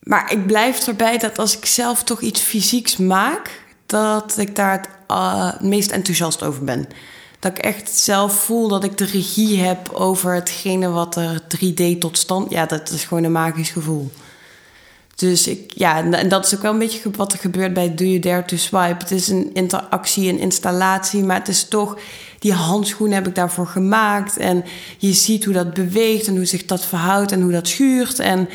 [0.00, 3.60] maar ik blijf erbij dat als ik zelf toch iets fysieks maak...
[3.86, 6.88] dat ik daar het uh, meest enthousiast over ben.
[7.38, 11.98] Dat ik echt zelf voel dat ik de regie heb over hetgene wat er 3D
[11.98, 12.50] tot stand...
[12.50, 14.12] Ja, dat is gewoon een magisch gevoel.
[15.16, 18.04] Dus ik, ja, en dat is ook wel een beetje wat er gebeurt bij Do
[18.04, 18.96] You Dare to Swipe.
[18.98, 21.98] Het is een interactie, een installatie, maar het is toch
[22.38, 24.36] die handschoen heb ik daarvoor gemaakt.
[24.36, 24.64] En
[24.98, 28.18] je ziet hoe dat beweegt en hoe zich dat verhoudt en hoe dat schuurt.
[28.18, 28.48] En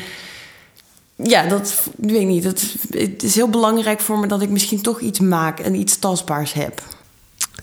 [1.16, 2.42] ja, dat weet ik niet.
[2.42, 5.96] Dat, het is heel belangrijk voor me dat ik misschien toch iets maak en iets
[5.96, 6.82] tastbaars heb.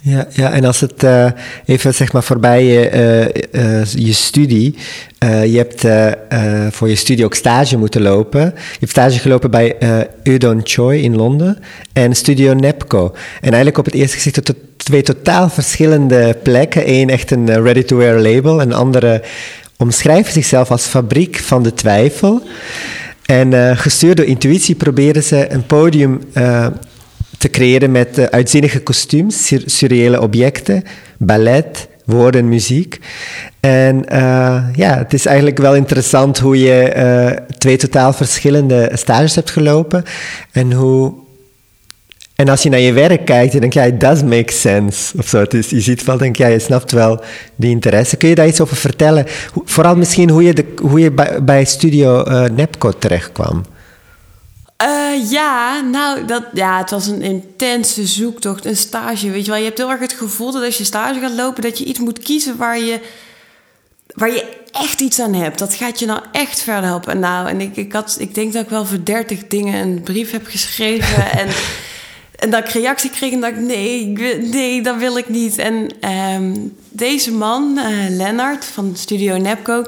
[0.02, 1.26] Ja, ja, en als het uh,
[1.66, 2.92] even zeg maar voorbij je,
[3.54, 4.76] uh, uh, je studie.
[5.20, 5.82] je hebt
[6.76, 8.42] voor je studie ook stage moeten lopen.
[8.56, 9.76] Je hebt stage gelopen bij
[10.24, 11.58] Udon Choi in Londen
[11.94, 13.16] en Studio Nepco.
[13.36, 16.90] En eigenlijk op het eerste gezicht twee totaal verschillende plekken.
[16.90, 19.22] Eén echt een ready-to-wear label, en andere
[19.78, 22.42] omschrijven zichzelf als fabriek van de twijfel.
[23.26, 26.22] En gestuurd door intuïtie proberen ze een podium
[27.40, 30.84] te creëren met uh, uitzinnige kostuums, sur surreële objecten,
[31.18, 33.00] ballet, woorden, muziek.
[33.60, 39.36] En uh, ja, het is eigenlijk wel interessant hoe je uh, twee totaal verschillende stages
[39.36, 40.04] hebt gelopen
[40.52, 41.14] en hoe
[42.36, 45.18] en als je naar je werk kijkt, dan denk je, it does make sense.
[45.18, 45.46] Of zo.
[45.46, 47.22] Dus je ziet wel, denk je, ja, je snapt wel
[47.56, 48.18] die interesse.
[48.18, 49.26] Kun je daar iets over vertellen?
[49.66, 53.66] Vooral misschien hoe je, de, hoe je bij, bij Studio uh, Nepco terechtkwam.
[54.84, 59.32] Uh, ja, nou, dat, ja, het was een intense zoektocht, een stage.
[59.32, 61.62] Weet je wel, je hebt heel erg het gevoel dat als je stage gaat lopen,
[61.62, 63.00] dat je iets moet kiezen waar je,
[64.16, 65.60] waar je echt iets aan hebt.
[65.60, 67.12] Dat gaat je nou echt verder helpen.
[67.12, 70.02] En nou, en ik, ik, had, ik denk dat ik wel voor dertig dingen een
[70.02, 71.32] brief heb geschreven.
[71.40, 71.48] en,
[72.36, 74.06] en dat ik reactie kreeg en dacht nee,
[74.42, 75.58] nee, dat wil ik niet.
[75.58, 75.90] En
[76.36, 79.86] um, deze man, uh, Lennart van Studio Nepco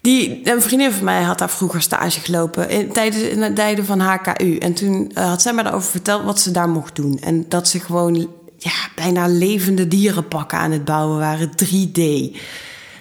[0.00, 3.84] die, een vriendin van mij had daar vroeger stage gelopen in, tijdens in de tijden
[3.84, 4.56] van HKU.
[4.56, 7.18] En toen uh, had zij me daarover verteld wat ze daar mocht doen.
[7.20, 12.00] En dat ze gewoon ja, bijna levende dierenpakken aan het bouwen waren, 3D.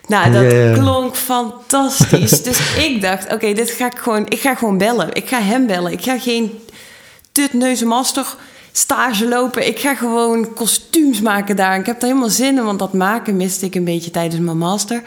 [0.08, 0.74] Nou, dat yeah.
[0.74, 2.44] klonk fantastisch.
[2.48, 5.14] dus ik dacht, oké, okay, dit ga ik gewoon, ik ga gewoon bellen.
[5.14, 5.92] Ik ga hem bellen.
[5.92, 6.60] Ik ga geen
[7.32, 8.36] tutneuze master
[8.72, 9.68] stage lopen.
[9.68, 11.80] Ik ga gewoon kostuums maken daar.
[11.80, 14.58] Ik heb daar helemaal zin in, want dat maken miste ik een beetje tijdens mijn
[14.58, 15.04] master.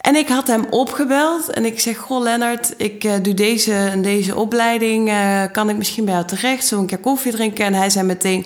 [0.00, 4.34] En ik had hem opgebeld en ik zeg: Goh, Lennart, ik uh, doe deze deze
[4.34, 5.08] opleiding.
[5.08, 6.66] Uh, kan ik misschien bij jou terecht?
[6.66, 7.64] Zo een keer koffie drinken?
[7.64, 8.44] En hij zei meteen: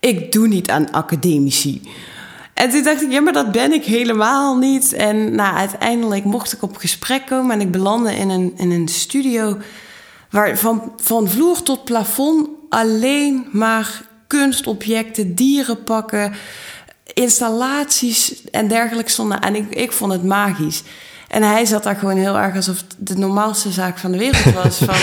[0.00, 1.82] Ik doe niet aan academici.
[2.54, 4.92] En toen dacht ik, ja, maar dat ben ik helemaal niet.
[4.92, 8.88] En nou, uiteindelijk mocht ik op gesprek komen en ik belandde in een, in een
[8.88, 9.56] studio
[10.30, 16.32] waar van, van vloer tot plafond alleen maar kunstobjecten, dierenpakken,
[17.04, 19.40] installaties en dergelijke stonden.
[19.40, 20.82] En ik, ik vond het magisch.
[21.28, 24.54] En hij zat daar gewoon heel erg alsof het de normaalste zaak van de wereld
[24.54, 24.78] was.
[24.90, 24.96] van,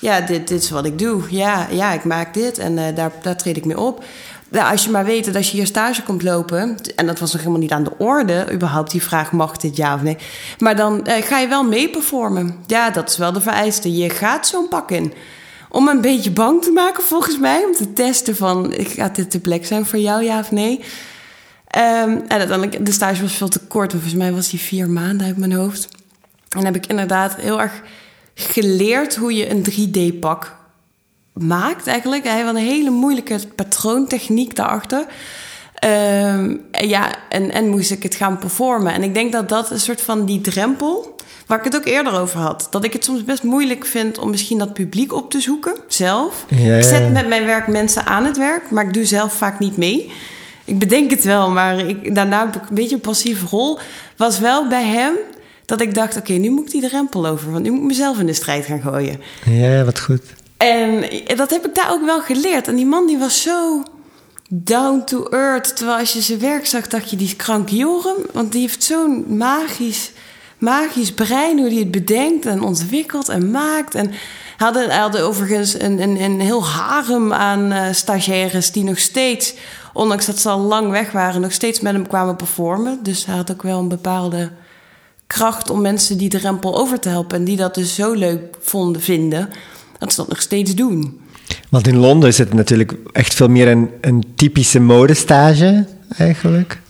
[0.00, 1.22] ja, dit, dit is wat ik doe.
[1.30, 4.04] Ja, ja ik maak dit en uh, daar, daar treed ik mee op.
[4.48, 7.32] Nou, als je maar weet dat als je hier stage komt lopen, en dat was
[7.32, 10.16] nog helemaal niet aan de orde, überhaupt die vraag mag dit ja of nee,
[10.58, 12.56] maar dan uh, ga je wel mee performen.
[12.66, 13.96] Ja, dat is wel de vereiste.
[13.96, 15.12] Je gaat zo'n pak in.
[15.68, 19.40] Om een beetje bang te maken, volgens mij, om te testen van, gaat dit de
[19.40, 20.80] plek zijn voor jou, ja of nee?
[21.78, 25.26] Um, en uiteindelijk, de stage was veel te kort, volgens mij was die vier maanden
[25.26, 25.88] uit mijn hoofd.
[26.48, 27.82] En heb ik inderdaad heel erg
[28.34, 30.56] geleerd hoe je een 3D-pak
[31.32, 32.24] maakt eigenlijk.
[32.24, 35.06] Hij heeft een hele moeilijke patroontechniek daarachter.
[35.84, 38.92] Um, ja, en, en moest ik het gaan performen.
[38.92, 42.20] En ik denk dat dat een soort van die drempel, waar ik het ook eerder
[42.20, 45.40] over had, dat ik het soms best moeilijk vind om misschien dat publiek op te
[45.40, 46.44] zoeken zelf.
[46.48, 46.76] Ja, ja.
[46.76, 49.76] Ik zet met mijn werk mensen aan het werk, maar ik doe zelf vaak niet
[49.76, 50.12] mee.
[50.64, 53.78] Ik bedenk het wel, maar ik, daarna heb ik een beetje een passieve rol.
[54.16, 55.14] Was wel bij hem
[55.66, 58.18] dat ik dacht: oké, nu moet ik die drempel over, want nu moet ik mezelf
[58.18, 59.20] in de strijd gaan gooien.
[59.44, 60.22] Ja, wat goed.
[60.56, 61.04] En
[61.36, 62.68] dat heb ik daar ook wel geleerd.
[62.68, 63.82] En die man die was zo
[64.48, 65.76] down to earth.
[65.76, 68.16] Terwijl als je zijn werk zag, dacht je, die is krank Joram.
[68.32, 70.10] Want die heeft zo'n magisch,
[70.58, 73.94] magisch brein, hoe hij het bedenkt en ontwikkelt en maakt.
[73.94, 74.12] En
[74.56, 79.54] hij had overigens een, een, een heel harem aan uh, stagiaires die nog steeds,
[79.92, 82.98] ondanks dat ze al lang weg waren, nog steeds met hem kwamen performen.
[83.02, 84.50] Dus hij had ook wel een bepaalde
[85.26, 87.38] kracht om mensen die drempel over te helpen.
[87.38, 89.48] En die dat dus zo leuk vonden vinden
[89.98, 91.20] dat ze dat nog steeds doen.
[91.68, 96.80] Want in Londen is het natuurlijk echt veel meer een, een typische modestage eigenlijk.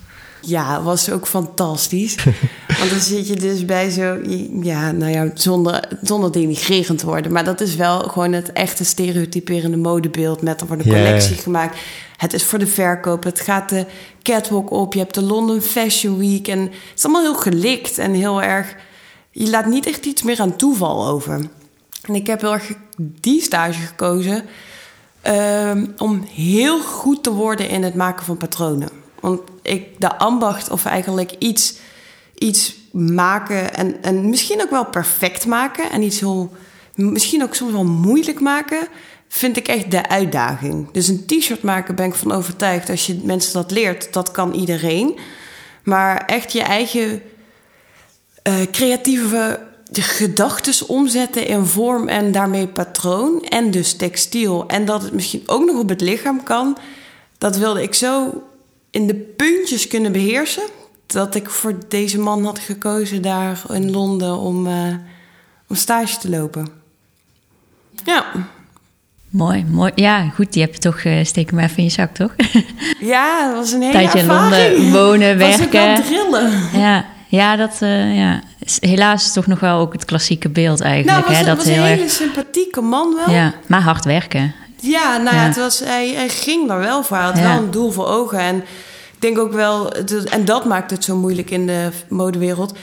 [0.44, 2.16] Ja, was ook fantastisch.
[2.78, 4.18] Want dan zit je dus bij zo,
[4.62, 7.32] ja, nou ja, zonder, zonder denigrerend te worden.
[7.32, 10.42] Maar dat is wel gewoon het echte stereotyperende modebeeld.
[10.42, 11.78] Met er wordt een collectie gemaakt.
[12.16, 13.24] Het is voor de verkoop.
[13.24, 13.86] Het gaat de
[14.22, 14.92] catwalk op.
[14.92, 16.48] Je hebt de London Fashion Week.
[16.48, 18.74] En het is allemaal heel gelikt en heel erg.
[19.30, 21.40] Je laat niet echt iets meer aan toeval over.
[22.02, 24.44] En ik heb heel erg die stage gekozen
[25.26, 29.01] um, om heel goed te worden in het maken van patronen.
[29.22, 31.74] Want ik, de ambacht of eigenlijk iets,
[32.38, 36.52] iets maken en, en misschien ook wel perfect maken en iets heel,
[36.94, 38.88] misschien ook soms wel moeilijk maken,
[39.28, 40.90] vind ik echt de uitdaging.
[40.90, 42.90] Dus een t-shirt maken ben ik van overtuigd.
[42.90, 45.18] Als je mensen dat leert, dat kan iedereen.
[45.84, 47.22] Maar echt je eigen
[48.48, 49.60] uh, creatieve
[49.92, 53.42] gedachten omzetten in vorm en daarmee patroon.
[53.42, 54.66] En dus textiel.
[54.66, 56.78] En dat het misschien ook nog op het lichaam kan.
[57.38, 58.42] Dat wilde ik zo
[58.92, 60.62] in de puntjes kunnen beheersen.
[61.06, 64.94] Dat ik voor deze man had gekozen daar in Londen om, uh,
[65.68, 66.68] om stage te lopen.
[68.04, 68.24] Ja.
[69.28, 69.92] Mooi, mooi.
[69.94, 72.34] Ja, goed, die heb je toch, uh, steek hem even in je zak, toch?
[73.00, 74.76] Ja, dat was een hele Tijdje ervaring.
[74.76, 75.96] in Londen wonen, werken.
[75.96, 76.50] Was drillen.
[76.72, 78.42] Ja, ja, dat uh, ja.
[78.80, 81.18] helaas is toch nog wel ook het klassieke beeld eigenlijk.
[81.18, 81.44] Nou, was, hè?
[81.44, 83.34] Dat was een hele sympathieke man wel.
[83.34, 84.54] Ja, maar hard werken.
[84.82, 87.16] Ja, nou ja, het was, hij, hij ging er wel voor.
[87.16, 88.38] Hij had wel een doel voor ogen.
[88.38, 89.92] En ik denk ook wel,
[90.24, 92.74] en dat maakt het zo moeilijk in de modewereld.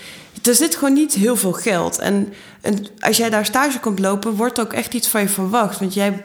[0.43, 1.99] Er zit gewoon niet heel veel geld.
[1.99, 5.79] En, en als jij daar stage komt lopen, wordt ook echt iets van je verwacht.
[5.79, 6.23] Want jij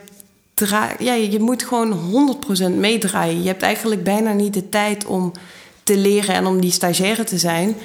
[0.53, 2.37] dra ja, je moet gewoon
[2.69, 3.41] 100% meedraaien.
[3.41, 5.31] Je hebt eigenlijk bijna niet de tijd om
[5.83, 7.75] te leren en om die stagiaire te zijn.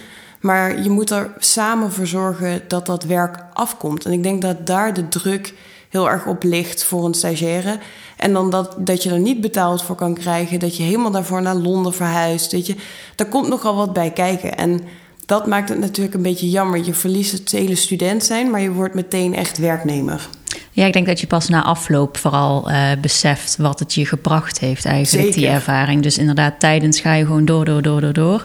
[0.41, 4.05] Maar je moet er samen voor zorgen dat dat werk afkomt.
[4.05, 5.55] En ik denk dat daar de druk
[5.91, 7.79] heel erg op ligt voor een stagiaire.
[8.17, 10.59] En dan dat, dat je er niet betaald voor kan krijgen.
[10.59, 12.53] Dat je helemaal daarvoor naar Londen verhuist.
[12.53, 12.77] Weet je,
[13.15, 14.57] daar komt nogal wat bij kijken.
[14.57, 14.81] En
[15.27, 16.85] dat maakt het natuurlijk een beetje jammer.
[16.85, 20.29] Je verliest het hele student zijn, maar je wordt meteen echt werknemer.
[20.71, 24.59] Ja, ik denk dat je pas na afloop vooral uh, beseft wat het je gebracht
[24.59, 25.41] heeft, eigenlijk, Zeker.
[25.41, 26.03] die ervaring.
[26.03, 28.45] Dus inderdaad, tijdens ga je gewoon door, door, door, door, door.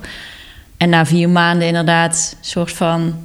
[0.77, 3.15] En na vier maanden inderdaad, soort van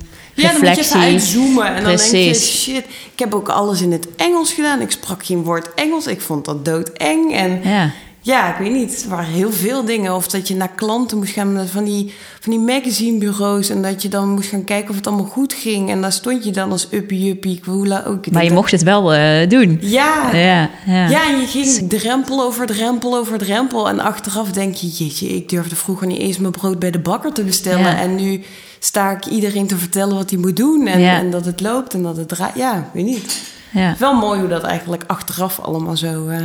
[0.43, 0.93] ja, reflectie.
[0.93, 1.67] dan moet je uitzoomen.
[1.67, 4.81] En dan denk je, shit, ik heb ook alles in het Engels gedaan.
[4.81, 6.07] Ik sprak geen woord Engels.
[6.07, 7.35] Ik vond dat doodeng.
[7.35, 7.93] En ja.
[8.23, 9.03] Ja, ik weet niet.
[9.03, 10.15] Er waren heel veel dingen.
[10.15, 13.69] Of dat je naar klanten moest gaan van die, van die magazinebureaus.
[13.69, 15.91] En dat je dan moest gaan kijken of het allemaal goed ging.
[15.91, 17.61] En daar stond je dan als uppie uppie.
[18.07, 19.79] Ook, maar je mocht het wel uh, doen.
[19.81, 20.31] Ja.
[20.33, 21.09] Ja, ja.
[21.09, 23.89] ja, en je ging drempel over drempel over drempel.
[23.89, 27.33] En achteraf denk je, jeetje, ik durfde vroeger niet eens mijn brood bij de bakker
[27.33, 27.97] te bestellen.
[27.97, 28.43] En nu
[28.79, 30.87] sta ik iedereen te vertellen wat hij moet doen.
[30.87, 32.55] En, en dat het loopt en dat het draait.
[32.55, 33.43] Ja, weet niet.
[33.73, 33.95] Ja.
[33.99, 36.29] Wel mooi hoe dat eigenlijk achteraf allemaal zo...
[36.29, 36.39] Uh,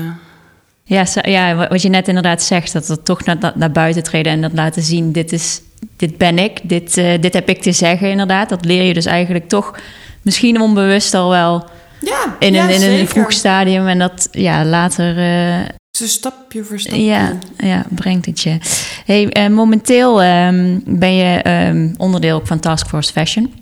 [0.87, 4.41] ja, ja, wat je net inderdaad zegt, dat we toch naar, naar buiten treden en
[4.41, 5.61] dat laten zien, dit, is,
[5.97, 8.49] dit ben ik, dit, uh, dit heb ik te zeggen inderdaad.
[8.49, 9.79] Dat leer je dus eigenlijk toch
[10.21, 11.65] misschien onbewust al wel
[11.99, 15.17] ja, in, een, in een vroeg stadium en dat ja, later...
[15.17, 15.65] Uh,
[15.97, 17.03] Ze stapje voor stapje.
[17.03, 18.57] Ja, ja, brengt het je.
[19.05, 23.53] Hey, uh, momenteel um, ben je um, onderdeel van Task Force Fashion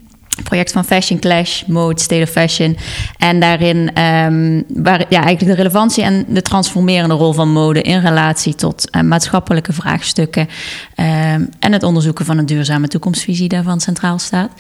[0.44, 2.78] project van Fashion Clash, Mode, State of Fashion.
[3.18, 8.00] En daarin um, waar ja, eigenlijk de relevantie en de transformerende rol van mode in
[8.00, 10.42] relatie tot uh, maatschappelijke vraagstukken.
[10.42, 14.52] Um, en het onderzoeken van een duurzame toekomstvisie daarvan centraal staat.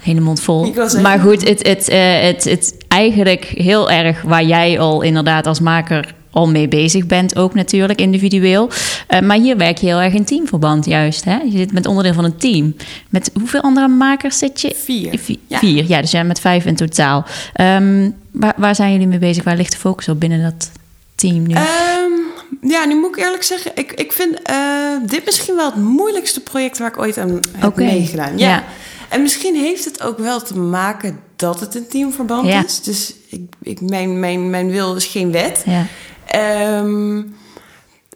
[0.00, 0.74] Hele mond vol.
[1.02, 5.60] Maar goed, het, het, uh, het, het eigenlijk heel erg waar jij al inderdaad als
[5.60, 8.70] maker al mee bezig bent, ook natuurlijk individueel.
[9.08, 11.24] Uh, maar hier werk je heel erg in teamverband, juist.
[11.24, 11.36] Hè?
[11.36, 12.76] Je zit met onderdeel van een team.
[13.08, 14.74] Met hoeveel andere makers zit je?
[14.76, 15.18] Vier.
[15.18, 15.58] Vier, ja.
[15.58, 15.84] Vier.
[15.88, 17.24] ja dus ja, met vijf in totaal.
[17.60, 19.44] Um, waar, waar, zijn jullie mee bezig?
[19.44, 20.70] Waar ligt de focus op binnen dat
[21.14, 21.54] team nu?
[21.54, 24.56] Um, ja, nu moet ik eerlijk zeggen, ik, ik vind uh,
[25.06, 27.84] dit misschien wel het moeilijkste project waar ik ooit aan heb okay.
[27.84, 28.38] meegedaan.
[28.38, 28.48] Ja.
[28.48, 28.64] ja.
[29.08, 32.64] En misschien heeft het ook wel te maken dat het een teamverband ja.
[32.64, 32.80] is.
[32.80, 35.62] Dus ik, ik, mijn, mijn, mijn wil is geen wet.
[35.66, 35.86] Ja.
[36.34, 37.36] Um,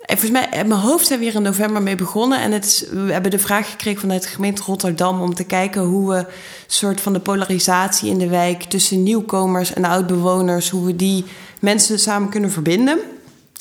[0.06, 2.40] en volgens mij, in mijn hoofd zijn we hier in november mee begonnen.
[2.40, 5.82] En het is, we hebben de vraag gekregen vanuit de gemeente Rotterdam om te kijken
[5.82, 6.26] hoe we
[6.66, 11.24] soort van de polarisatie in de wijk tussen nieuwkomers en oudbewoners, hoe we die
[11.60, 12.98] mensen samen kunnen verbinden.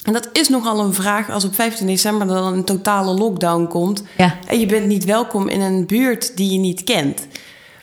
[0.04, 4.04] En dat is nogal een vraag als op 15 december dan een totale lockdown komt.
[4.18, 4.38] Ja.
[4.48, 7.28] En je bent niet welkom in een buurt die je niet kent.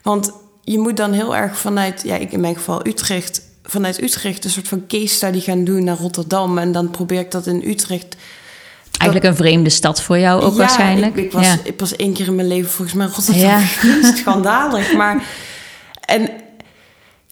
[0.03, 0.33] Want
[0.63, 4.51] je moet dan heel erg vanuit, ja, ik in mijn geval Utrecht, vanuit Utrecht een
[4.51, 6.59] soort van case study gaan doen naar Rotterdam.
[6.59, 8.17] En dan probeer ik dat in Utrecht.
[8.99, 11.17] Eigenlijk een vreemde stad voor jou ook waarschijnlijk.
[11.17, 11.59] Ik, ik was, ja.
[11.65, 13.41] ik was één keer in mijn leven volgens mij Rotterdam.
[13.43, 13.63] Ja.
[14.17, 14.93] schandalig.
[14.93, 15.27] Maar
[16.01, 16.29] en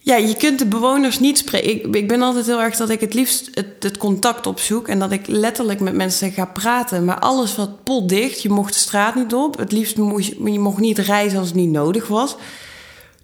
[0.03, 1.71] ja, je kunt de bewoners niet spreken.
[1.71, 4.99] Ik, ik, ben altijd heel erg dat ik het liefst het, het, contact opzoek en
[4.99, 7.05] dat ik letterlijk met mensen ga praten.
[7.05, 9.59] Maar alles wat potdicht, je mocht de straat niet op.
[9.59, 12.37] Het liefst mocht je, je mocht niet reizen als het niet nodig was.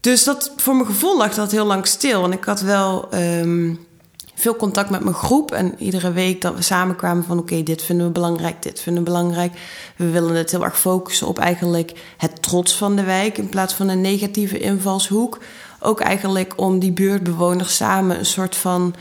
[0.07, 2.25] Dus dat, voor mijn gevoel lag dat heel lang stil.
[2.25, 3.87] En ik had wel um,
[4.35, 5.53] veel contact met mijn groep.
[5.53, 7.39] En iedere week dat we samenkwamen van...
[7.39, 9.53] oké, dit vinden we belangrijk, dit vinden we belangrijk.
[9.97, 13.39] We willen het heel erg focussen op eigenlijk het trots van de wijk...
[13.39, 15.39] in plaats van een negatieve invalshoek.
[15.81, 18.95] Ook eigenlijk om die buurtbewoners samen een soort van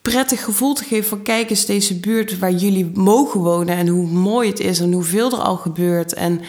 [0.00, 4.06] prettig gevoel te geven van kijk eens deze buurt waar jullie mogen wonen en hoe
[4.06, 6.14] mooi het is en hoeveel er al gebeurt.
[6.14, 6.40] En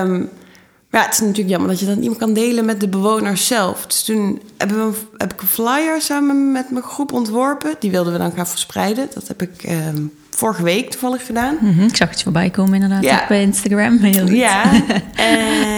[0.00, 0.30] um,
[0.94, 2.88] maar ja, het is natuurlijk jammer dat je dat niet meer kan delen met de
[2.88, 3.86] bewoners zelf.
[3.86, 7.74] Dus toen hebben we, heb ik een flyer samen met mijn groep ontworpen.
[7.78, 9.08] Die wilden we dan gaan verspreiden.
[9.14, 11.56] Dat heb ik ehm, vorige week toevallig gedaan.
[11.60, 11.86] Mm -hmm.
[11.86, 13.24] Ik zag het voorbij komen inderdaad ja.
[13.28, 13.98] bij Instagram.
[13.98, 14.36] Heel goed.
[14.36, 14.72] Ja,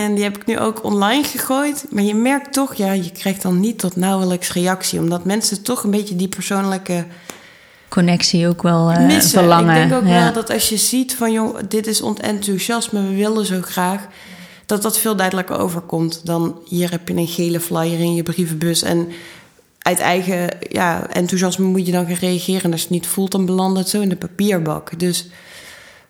[0.05, 1.85] en die heb ik nu ook online gegooid.
[1.91, 4.99] Maar je merkt toch, ja, je krijgt dan niet tot nauwelijks reactie.
[4.99, 7.05] Omdat mensen toch een beetje die persoonlijke
[7.89, 9.83] connectie ook wel uh, verlangen.
[9.83, 13.47] Ik denk ook wel dat als je ziet van joh, dit is ontenthousiasme, we willen
[13.47, 14.07] zo graag
[14.67, 18.83] dat dat veel duidelijker overkomt dan hier heb je een gele flyer in je brievenbus
[18.83, 19.09] en
[19.79, 22.63] uit eigen ja, enthousiasme moet je dan gaan reageren.
[22.63, 24.99] En als het niet voelt, dan belandt het zo in de papierbak.
[24.99, 25.29] Dus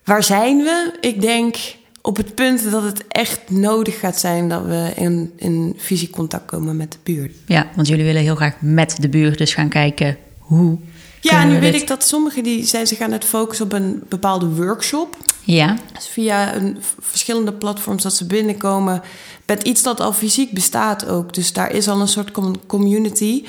[0.04, 0.96] waar zijn we?
[1.00, 1.56] Ik denk
[2.00, 6.46] op het punt dat het echt nodig gaat zijn dat we in, in fysiek contact
[6.46, 7.32] komen met de buurt.
[7.46, 10.78] Ja, want jullie willen heel graag met de buurt dus gaan kijken hoe.
[11.20, 14.46] Ja, nu weet ik dat sommigen die zijn zich aan het focussen op een bepaalde
[14.46, 15.16] workshop.
[15.44, 15.76] Ja.
[15.94, 19.02] Dus via een, verschillende platforms dat ze binnenkomen.
[19.46, 21.34] Met iets dat al fysiek bestaat ook.
[21.34, 22.30] Dus daar is al een soort
[22.66, 23.44] community.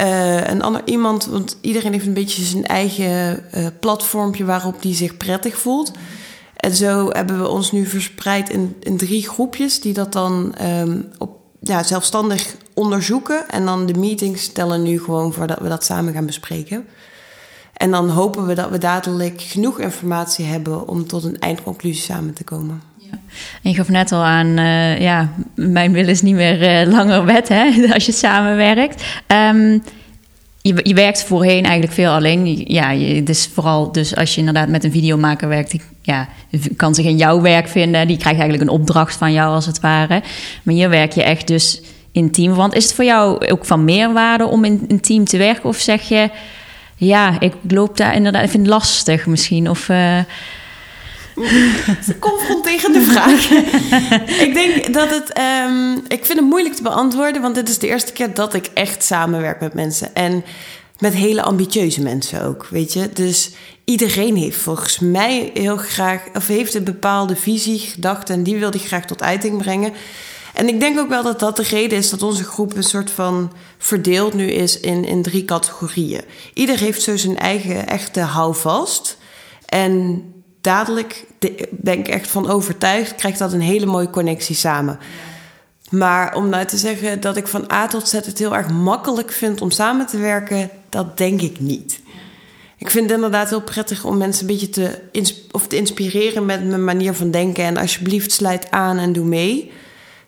[0.00, 4.94] Uh, een ander iemand, want iedereen heeft een beetje zijn eigen uh, platformpje waarop die
[4.94, 5.92] zich prettig voelt.
[6.56, 11.08] En zo hebben we ons nu verspreid in, in drie groepjes die dat dan um,
[11.18, 11.30] op,
[11.60, 13.48] ja, zelfstandig onderzoeken.
[13.50, 16.86] En dan de meetings stellen nu gewoon voor dat we dat samen gaan bespreken.
[17.72, 22.34] En dan hopen we dat we dadelijk genoeg informatie hebben om tot een eindconclusie samen
[22.34, 22.82] te komen.
[22.96, 23.18] Ja.
[23.62, 27.24] En je gaf net al aan, uh, ja, mijn wil is niet meer uh, langer
[27.24, 29.04] wet hè, als je samenwerkt.
[29.26, 29.82] Um,
[30.62, 32.64] je, je, werkt voorheen eigenlijk veel alleen.
[32.66, 36.28] Ja, je, dus vooral dus als je inderdaad met een videomaker werkt, ja,
[36.76, 38.06] kan zich in jouw werk vinden.
[38.06, 40.22] Die krijgt eigenlijk een opdracht van jou als het ware.
[40.62, 41.82] Maar hier werk je echt dus
[42.12, 42.54] in team.
[42.54, 45.68] Want is het voor jou ook van meerwaarde om in een team te werken?
[45.68, 46.30] Of zeg je,
[46.96, 48.44] ja, ik loop daar inderdaad.
[48.44, 49.70] Ik vind het lastig misschien.
[49.70, 49.88] Of.
[49.88, 50.16] Uh...
[51.36, 53.50] een confronterende vraag.
[54.46, 55.40] ik denk dat het.
[55.68, 58.66] Um, ik vind het moeilijk te beantwoorden, want dit is de eerste keer dat ik
[58.74, 60.14] echt samenwerk met mensen.
[60.14, 60.44] En
[60.98, 63.10] met hele ambitieuze mensen ook, weet je.
[63.12, 63.50] Dus
[63.84, 68.70] iedereen heeft volgens mij heel graag, of heeft een bepaalde visie, gedachte en die wil
[68.70, 69.92] die graag tot uiting brengen.
[70.52, 73.10] En ik denk ook wel dat dat de reden is dat onze groep een soort
[73.10, 76.24] van verdeeld nu is in, in drie categorieën.
[76.54, 79.18] Ieder heeft zo zijn eigen echte houvast.
[79.66, 80.22] En
[80.60, 81.26] dadelijk
[81.70, 84.98] ben ik echt van overtuigd, krijgt dat een hele mooie connectie samen.
[85.90, 89.32] Maar om nou te zeggen dat ik van A tot Z het heel erg makkelijk
[89.32, 92.00] vind om samen te werken, dat denk ik niet.
[92.78, 95.00] Ik vind het inderdaad heel prettig om mensen een beetje te,
[95.50, 97.64] of te inspireren met mijn manier van denken.
[97.64, 99.72] En alsjeblieft, sluit aan en doe mee.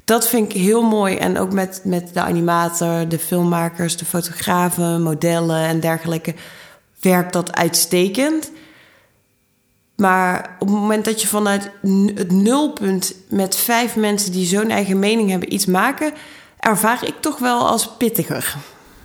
[0.04, 1.16] Dat vind ik heel mooi.
[1.16, 6.34] En ook met, met de animator, de filmmakers, de fotografen, modellen en dergelijke
[7.00, 8.50] werkt dat uitstekend.
[9.96, 11.70] Maar op het moment dat je vanuit
[12.14, 16.12] het nulpunt met vijf mensen die zo'n eigen mening hebben iets maken,
[16.58, 18.56] ervaar ik toch wel als pittiger.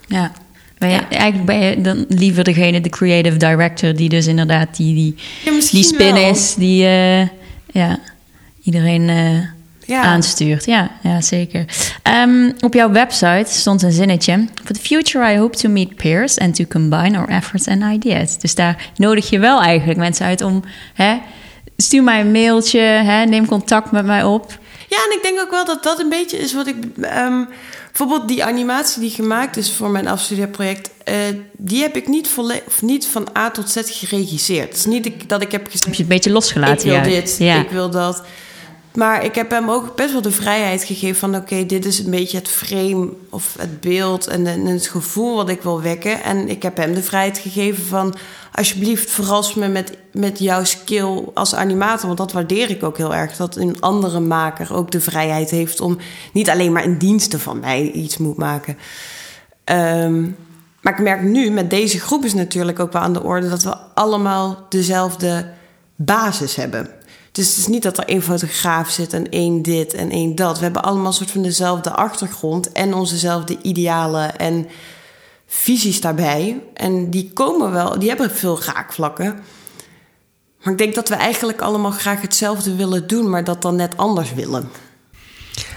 [0.08, 0.32] Ja.
[0.78, 4.96] Ben je, Eigenlijk ben je dan liever degene, de creative director, die dus inderdaad die,
[4.96, 5.16] die,
[5.72, 7.28] die spin is, die uh,
[7.68, 8.00] ja,
[8.64, 9.40] iedereen uh,
[9.90, 10.02] ja.
[10.02, 10.66] aanstuurt.
[10.66, 11.66] Ja, ja zeker.
[12.24, 14.46] Um, op jouw website stond een zinnetje.
[14.64, 18.38] For the future I hope to meet peers and to combine our efforts and ideas.
[18.38, 20.64] Dus daar nodig je wel eigenlijk mensen uit om...
[20.94, 21.18] Hè,
[21.78, 24.58] stuur mij een mailtje, hè, neem contact met mij op.
[24.88, 26.76] Ja, en ik denk ook wel dat dat een beetje is wat ik...
[26.98, 27.48] Um,
[27.88, 30.90] bijvoorbeeld die animatie die gemaakt is voor mijn afstudeerproject...
[31.10, 31.16] Uh,
[31.58, 34.68] die heb ik niet, volledig, niet van A tot Z geregisseerd.
[34.68, 35.86] Het is niet dat ik heb gezegd...
[35.86, 37.56] Heb je een beetje losgelaten, Ik wil dit, ja.
[37.56, 38.24] ik wil dat...
[38.94, 41.36] Maar ik heb hem ook best wel de vrijheid gegeven van...
[41.36, 45.62] oké, dit is een beetje het frame of het beeld en, het gevoel wat ik
[45.62, 46.24] wil wekken.
[46.24, 48.16] En ik heb hem de vrijheid gegeven van...
[48.54, 52.06] alsjeblieft, verras me met, met jouw skill als animator.
[52.06, 53.36] Want dat waardeer ik ook heel erg.
[53.36, 55.82] Dat een andere maker ook de vrijheid heeft...
[55.82, 55.98] om
[56.34, 58.78] niet alleen maar in diensten van mij iets moet maken.
[59.64, 60.22] Ehm,
[60.82, 63.50] maar ik merk nu, met deze groep is natuurlijk ook wel aan de orde...
[63.50, 65.52] dat we allemaal dezelfde
[65.96, 66.90] basis hebben...
[67.40, 70.58] Dus het is niet dat er één fotograaf zit en één dit en één dat.
[70.58, 74.68] We hebben allemaal een soort van dezelfde achtergrond en onzezelfde idealen en
[75.48, 76.62] visies daarbij.
[76.74, 79.40] En die komen wel, die hebben veel raakvlakken.
[80.64, 83.98] Maar ik denk dat we eigenlijk allemaal graag hetzelfde willen doen, maar dat dan net
[83.98, 84.70] anders willen.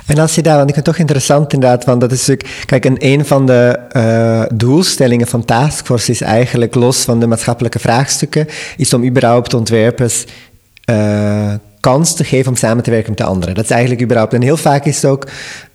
[0.06, 2.64] En als je daar, want ik vind het toch interessant inderdaad, want dat is natuurlijk,
[2.66, 8.48] kijk, een, van de uh, doelstellingen van Taskforce is eigenlijk, los van de maatschappelijke vraagstukken,
[8.76, 10.24] is om überhaupt ontwerpers
[10.90, 13.54] uh, kans te geven om samen te werken met de anderen.
[13.54, 14.32] Dat is eigenlijk überhaupt.
[14.32, 15.26] En heel vaak is het ook,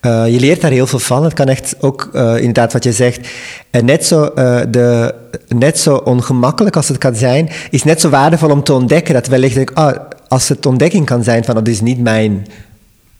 [0.01, 1.23] uh, je leert daar heel veel van.
[1.23, 3.27] Het kan echt ook, uh, inderdaad wat je zegt,
[3.71, 4.33] net, zo,
[4.69, 5.15] de,
[5.47, 9.27] net zo ongemakkelijk als het kan zijn, is net zo waardevol om te ontdekken dat
[9.27, 9.91] wellicht, oh,
[10.27, 12.47] als het ontdekking kan zijn van dat is niet mijn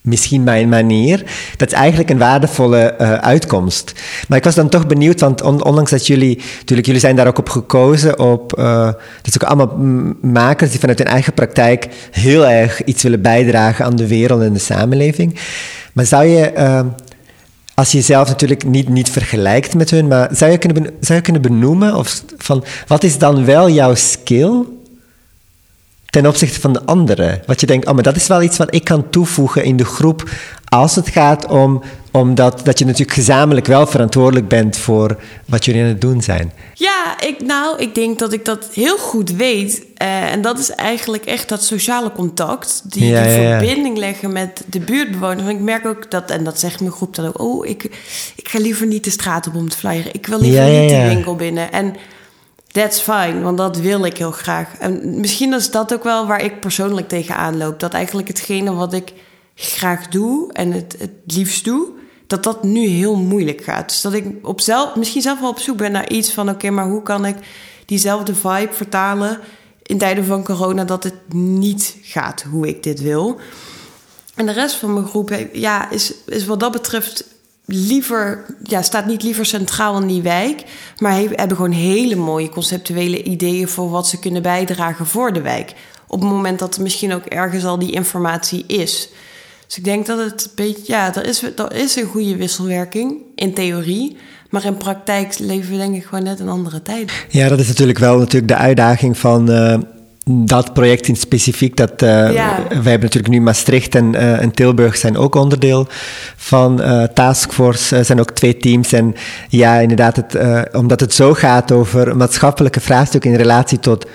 [0.02, 1.24] misschien mijn manier.
[1.58, 3.93] Dat is eigenlijk een waardevolle uh, uitkomst.
[4.28, 7.28] Maar ik was dan toch benieuwd, want on, ondanks dat jullie, natuurlijk, jullie zijn daar
[7.28, 8.86] ook op gekozen, op, uh,
[9.22, 9.78] dat zijn ook allemaal
[10.22, 14.54] makers die vanuit hun eigen praktijk heel erg iets willen bijdragen aan de wereld en
[14.54, 15.39] de samenleving.
[15.93, 16.80] Maar zou je, uh,
[17.74, 21.22] als je jezelf natuurlijk niet, niet vergelijkt met hun, maar zou je kunnen, zou je
[21.24, 24.64] kunnen benoemen of van, wat is dan wel jouw skill
[26.22, 27.41] ten opzichte van de anderen.
[27.45, 29.86] Wat je denkt, oh, maar dat is wel iets wat ik kan toevoegen in de
[29.86, 30.30] groep
[30.70, 35.82] als het gaat om, om dat, je natuurlijk gezamenlijk wel verantwoordelijk bent voor wat jullie
[35.82, 36.51] aan het doen zijn.
[36.74, 39.86] Ja, ik, nou, ik denk dat ik dat heel goed weet.
[40.01, 42.82] Uh, en dat is eigenlijk echt dat sociale contact.
[42.84, 45.43] Die, ja, die ja, verbinding leggen met de buurtbewoners.
[45.43, 47.41] Want ik merk ook dat, en dat zegt mijn groep dan ook...
[47.41, 47.84] oh, ik,
[48.36, 50.13] ik ga liever niet de straat op om te flyeren.
[50.13, 51.72] Ik wil liever niet de winkel binnen.
[51.72, 51.95] En
[52.78, 54.78] That's fine, want dat wil ik heel graag.
[54.80, 57.80] En misschien is dat ook wel waar ik persoonlijk tegenaan loop.
[57.80, 59.13] Dat eigenlijk hetgene wat ik
[59.55, 61.88] graag doe en het, het liefst doe,
[62.28, 63.89] dat dat nu heel moeilijk gaat.
[63.89, 66.69] Dus dat ik op zelf, misschien zelf wel op zoek ben naar iets van: oké,
[66.69, 67.36] maar hoe kan ik
[67.86, 69.39] diezelfde vibe vertalen
[69.84, 73.39] in tijden van corona dat het niet gaat hoe ik dit wil.
[74.36, 77.25] En de rest van mijn groep ja, is, is wat dat betreft
[77.70, 80.63] liever, ja, staat niet liever centraal in die wijk,
[80.97, 85.74] maar hebben gewoon hele mooie conceptuele ideeën voor wat ze kunnen bijdragen voor de wijk.
[86.07, 89.09] Op het moment dat er misschien ook ergens al die informatie is.
[89.68, 93.22] Dus ik denk dat het een beetje, ja, er is, er is een goede wisselwerking
[93.36, 94.18] in theorie.
[94.49, 97.11] Maar in praktijk leven we denk ik gewoon net een andere tijd.
[97.30, 99.78] Ja, dat is natuurlijk wel natuurlijk de uitdaging van, uh,
[100.30, 102.57] dat project in specifiek, dat, uh, Ja.
[102.67, 105.88] wij hebben natuurlijk nu Maastricht en, eh, en Tilburg zijn ook onderdeel
[106.36, 107.95] van eh Taskforce.
[107.95, 108.93] Er zijn ook twee teams.
[108.93, 109.15] En
[109.49, 114.05] ja, inderdaad, het, eh, omdat het zo gaat over maatschappelijke vraagstukken in relatie tot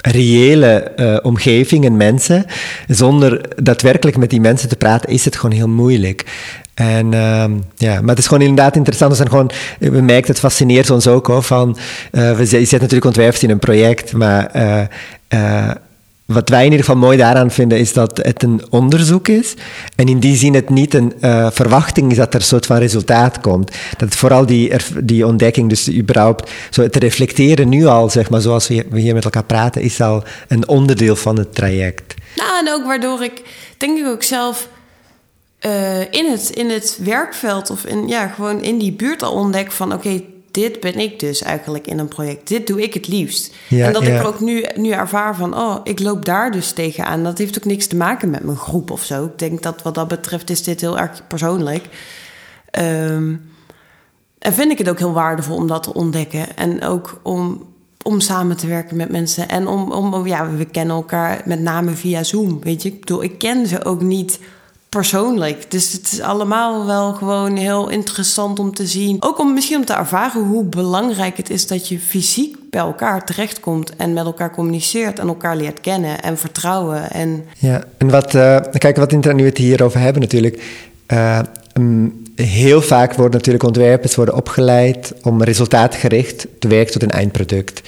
[0.00, 2.44] reële eh, omgeving en mensen,
[2.88, 6.24] zonder daadwerkelijk met die mensen te praten, is het gewoon heel moeilijk.
[6.76, 9.10] Ehm, ja, maar het is gewoon inderdaad interessant.
[9.10, 11.76] We, zijn gewoon, we merken, het fascineert ons ook hoor, van,
[12.12, 14.80] eh, we z- je zet natuurlijk ontwerpers in een project, maar eh,
[15.28, 15.70] eh,
[16.24, 19.54] wat wij in ieder geval mooi daaraan vinden, is dat het een onderzoek is.
[19.94, 22.76] En in die zin het niet een eh, verwachting is dat er een soort van
[22.78, 23.70] resultaat komt.
[23.96, 24.72] Dat vooral die,
[25.02, 29.24] die ontdekking, dus überhaupt zo te reflecteren nu al, zeg maar, zoals we hier met
[29.24, 32.14] elkaar praten, is al een onderdeel van het traject.
[32.36, 33.42] Nou, en ook waardoor ik,
[33.76, 34.68] denk ik ook zelf,
[35.66, 39.72] eh, in, het, in het werkveld of in, ja, gewoon in die buurt al ontdek
[39.72, 39.92] van...
[39.92, 42.48] oké, dit ben ik dus eigenlijk in een project.
[42.48, 43.54] Dit doe ik het liefst.
[43.68, 44.20] Ja, en dat ja.
[44.20, 47.24] ik ook nu, nu ervaar van, oh, ik loop daar dus tegenaan.
[47.24, 49.24] Dat heeft ook niks te maken met mijn groep of zo.
[49.24, 51.88] Ik denk dat wat dat betreft is dit heel erg persoonlijk.
[52.70, 53.34] Ehm,
[54.38, 56.56] en vind ik het ook heel waardevol om dat te ontdekken.
[56.56, 57.66] En ook om,
[58.02, 59.48] om samen te werken met mensen.
[59.48, 62.60] En om, om, om- ja, we kennen elkaar met name via Zoom.
[62.62, 64.38] Weet je, ik bedoel, ik ken ze ook niet
[64.96, 65.70] persoonlijk.
[65.70, 69.16] Dus het is allemaal wel gewoon heel interessant om te zien.
[69.20, 73.24] Ook om misschien om te ervaren hoe belangrijk het is dat je fysiek bij elkaar
[73.24, 77.10] terechtkomt en met elkaar communiceert en elkaar leert kennen en vertrouwen.
[77.10, 80.62] En Ja, en wat, eh, kijk, wat inter- nu het hierover hebben natuurlijk.
[81.06, 81.40] eh,
[81.78, 87.82] mm, heel vaak worden natuurlijk ontwerpers worden opgeleid om resultaatgericht te werken tot een eindproduct.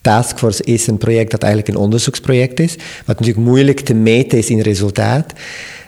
[0.00, 4.50] Taskforce is een project dat eigenlijk een onderzoeksproject is, wat natuurlijk moeilijk te meten is
[4.50, 5.32] in resultaat.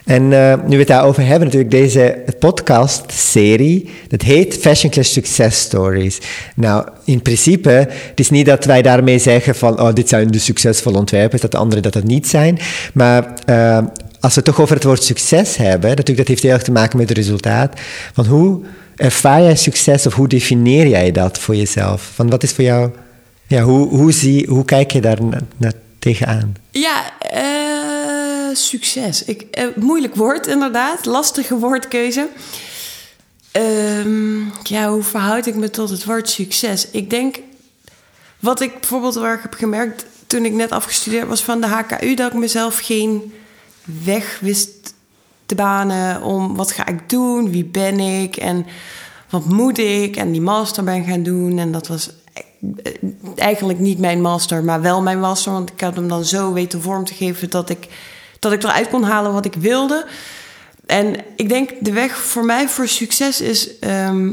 [0.06, 5.60] En eh, nu we het daarover hebben, natuurlijk deze podcast-serie, dat heet Fashion Clash Success
[5.60, 6.18] Stories.
[6.54, 10.38] Nou, in principe, het is niet dat wij daarmee zeggen van, oh, dit zijn de
[10.38, 12.58] succesvolle ontwerpers, dat de anderen dat het niet zijn.
[12.94, 13.78] Maar eh,
[14.20, 16.72] als we het toch over het woord succes hebben, natuurlijk, dat heeft heel erg te
[16.72, 17.80] maken met het resultaat.
[18.12, 18.60] Van hoe
[18.96, 22.10] ervaar jij succes of hoe definieer jij dat voor jezelf?
[22.14, 22.90] Van wat is voor jou,
[23.46, 26.54] ja, hoe, hoe, zie, hoe kijk je daar na- na- tegenaan?
[26.70, 27.65] Ja, eh,
[28.58, 29.24] succes.
[29.24, 31.04] Ik, eh, moeilijk woord, inderdaad.
[31.04, 32.28] Lastige woordkeuze.
[33.52, 36.90] Ehm, ja, hoe verhoud ik me tot het woord succes?
[36.90, 37.36] Ik denk,
[38.40, 42.14] wat ik bijvoorbeeld waar ik heb gemerkt toen ik net afgestudeerd was van de HKU,
[42.14, 43.32] dat ik mezelf geen
[44.04, 44.94] weg wist
[45.46, 48.66] te banen om wat ga ik doen, wie ben ik en
[49.30, 51.58] wat moet ik en die master ben gaan doen.
[51.58, 52.10] En dat was
[53.36, 56.82] eigenlijk niet mijn master, maar wel mijn master, want ik had hem dan zo weten
[56.82, 57.88] vorm te geven dat ik,
[58.38, 60.06] dat ik eruit kon halen wat ik wilde.
[60.86, 64.32] En ik denk de weg voor mij voor succes is ehm,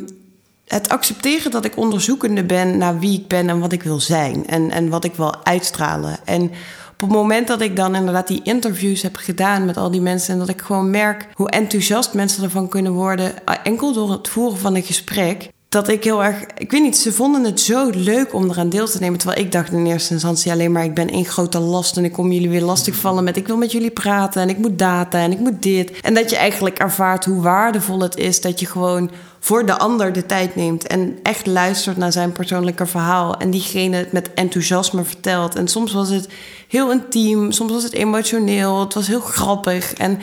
[0.68, 4.48] het accepteren dat ik onderzoekende ben naar wie ik ben en wat ik wil zijn
[4.48, 6.20] en, en wat ik wil uitstralen.
[6.26, 6.52] En
[6.94, 10.34] op het moment dat ik dan inderdaad die interviews heb gedaan met al die mensen
[10.34, 14.28] en dat ik gewoon merk hoe enthousiast mensen ervan kunnen worden, eh, enkel door het
[14.28, 17.90] voeren van een gesprek, dat ik heel erg, ik weet niet, ze vonden het zo
[17.90, 19.20] leuk om eraan deel te nemen.
[19.20, 22.12] Terwijl ik dacht in eerste instantie alleen maar, ik ben één grote last en ik
[22.12, 25.32] kom jullie weer lastigvallen met, ik wil met jullie praten en ik moet data en
[25.32, 26.02] ik moet dit.
[26.02, 30.14] En dat je eigenlijk ervaart hoe waardevol het is dat je gewoon voor de ander
[30.14, 35.04] de tijd neemt en echt luistert naar zijn persoonlijke verhaal en diegene het met enthousiasme
[35.04, 35.56] vertelt.
[35.56, 36.28] En soms was het
[36.68, 39.94] heel intiem, soms was het emotioneel, het was heel grappig.
[39.94, 40.20] En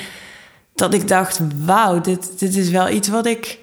[0.74, 3.58] dat ik dacht, wauw, dit, dit is wel iets wat ik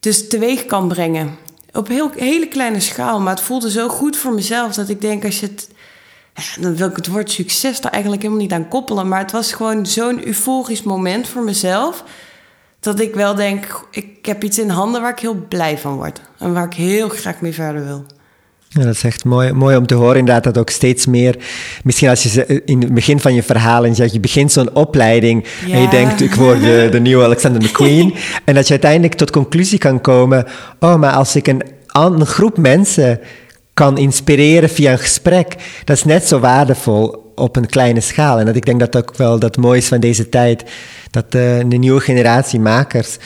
[0.00, 1.36] dus teweeg kan brengen.
[1.72, 5.24] Op heel, hele kleine schaal, maar het voelde zo goed voor mezelf dat ik denk
[5.24, 5.68] als je het.
[6.60, 9.08] Dan wil ik het woord succes daar eigenlijk helemaal niet aan koppelen.
[9.08, 12.04] Maar het was gewoon zo'n euforisch moment voor mezelf.
[12.80, 16.20] Dat ik wel denk, ik heb iets in handen waar ik heel blij van word.
[16.38, 18.06] En waar ik heel graag mee verder wil.
[18.78, 21.36] Ja, dat is echt mooi, mooi om te horen inderdaad dat ook steeds meer...
[21.84, 24.52] Misschien als je ze- in het begin van je verhaal en je, zegt, je begint
[24.52, 28.14] zo'n opleiding en je denkt ik word de, de nieuwe Alexander McQueen
[28.44, 30.44] en dat je uiteindelijk tot conclusie kan komen
[30.80, 31.62] oh, maar als ik een,
[32.26, 33.20] groep mensen
[33.74, 35.54] kan inspireren via een gesprek,
[35.84, 38.38] dat is net zo waardevol op een kleine schaal.
[38.38, 40.64] En dat ik denk dat ook wel dat mooi is van deze tijd,
[41.10, 43.16] dat eh, de nieuwe generatie makers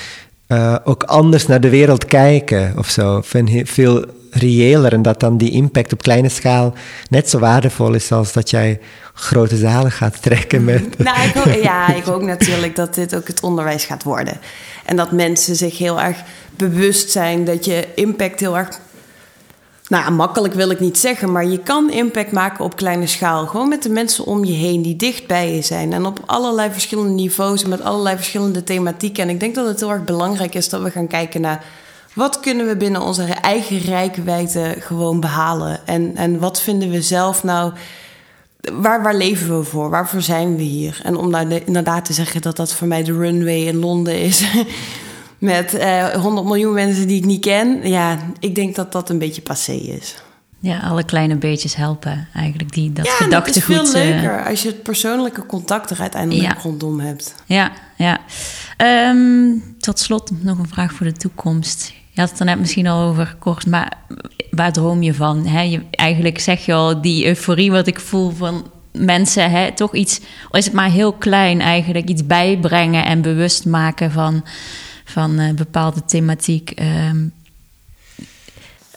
[0.46, 3.20] eh, ook anders naar de wereld kijken of zo.
[3.64, 6.74] Veel reëler en dat dan die impact op kleine schaal
[7.08, 8.80] net zo waardevol is als dat jij
[9.14, 10.98] grote zalen gaat trekken met...
[10.98, 14.40] Nou, ja, ik hoop natuurlijk dat dit ook het onderwijs gaat worden.
[14.84, 16.16] En dat mensen zich heel erg
[16.56, 18.68] bewust zijn dat je impact heel erg.
[19.88, 23.46] Nou, makkelijk wil ik niet zeggen, maar je kan impact maken op kleine schaal.
[23.46, 25.92] Gewoon met de mensen om je heen die dicht bij je zijn.
[25.92, 29.22] En op allerlei verschillende niveaus en met allerlei verschillende thematieken.
[29.22, 31.64] En ik denk dat het heel erg belangrijk is dat we gaan kijken naar.
[32.12, 35.86] Wat kunnen we binnen onze eigen rijkwijde gewoon behalen?
[35.86, 37.72] En, en wat vinden we zelf nou
[38.72, 39.90] waar, waar leven we voor?
[39.90, 41.00] Waarvoor zijn we hier?
[41.02, 44.44] En om nou inderdaad te zeggen dat dat voor mij de runway in Londen is.
[45.38, 47.88] met eh, 100 miljoen mensen die ik niet ken.
[47.88, 50.16] Ja, ik denk dat dat een beetje passé is.
[50.62, 53.68] Ja, alle kleine beetjes helpen eigenlijk, die, dat ja, gedachtegoed.
[53.68, 57.34] Ja, het is veel leuker als je het persoonlijke contact er uiteindelijk rondom hebt.
[57.46, 58.18] Ja, ja.
[59.10, 61.92] Um, tot slot nog een vraag voor de toekomst.
[62.20, 63.92] Je had het er net misschien al over kort, maar
[64.50, 65.46] waar droom je van?
[65.46, 65.60] Hè?
[65.60, 70.20] Je, eigenlijk zeg je al, die euforie wat ik voel van mensen, hè, toch iets,
[70.50, 74.44] al is het maar heel klein eigenlijk, iets bijbrengen en bewust maken van,
[75.04, 76.72] van uh, bepaalde thematiek.
[76.80, 77.32] Um,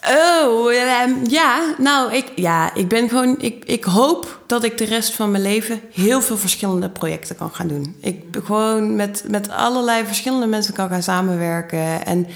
[0.08, 1.74] Oh, ehm, ja.
[1.78, 3.36] Nou, ik, ja, ik ben gewoon.
[3.38, 7.50] Ik, ik hoop dat ik de rest van mijn leven heel veel verschillende projecten kan
[7.50, 7.96] gaan doen.
[8.00, 12.06] Ik gewoon met, met allerlei verschillende mensen kan gaan samenwerken.
[12.06, 12.26] En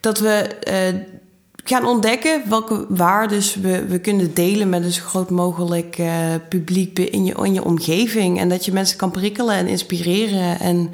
[0.00, 1.00] dat we uh,
[1.64, 6.98] gaan ontdekken welke waardes we, we kunnen delen met een zo groot mogelijk uh, publiek
[6.98, 8.38] in je, in je omgeving.
[8.38, 10.60] En dat je mensen kan prikkelen en inspireren.
[10.60, 10.90] En,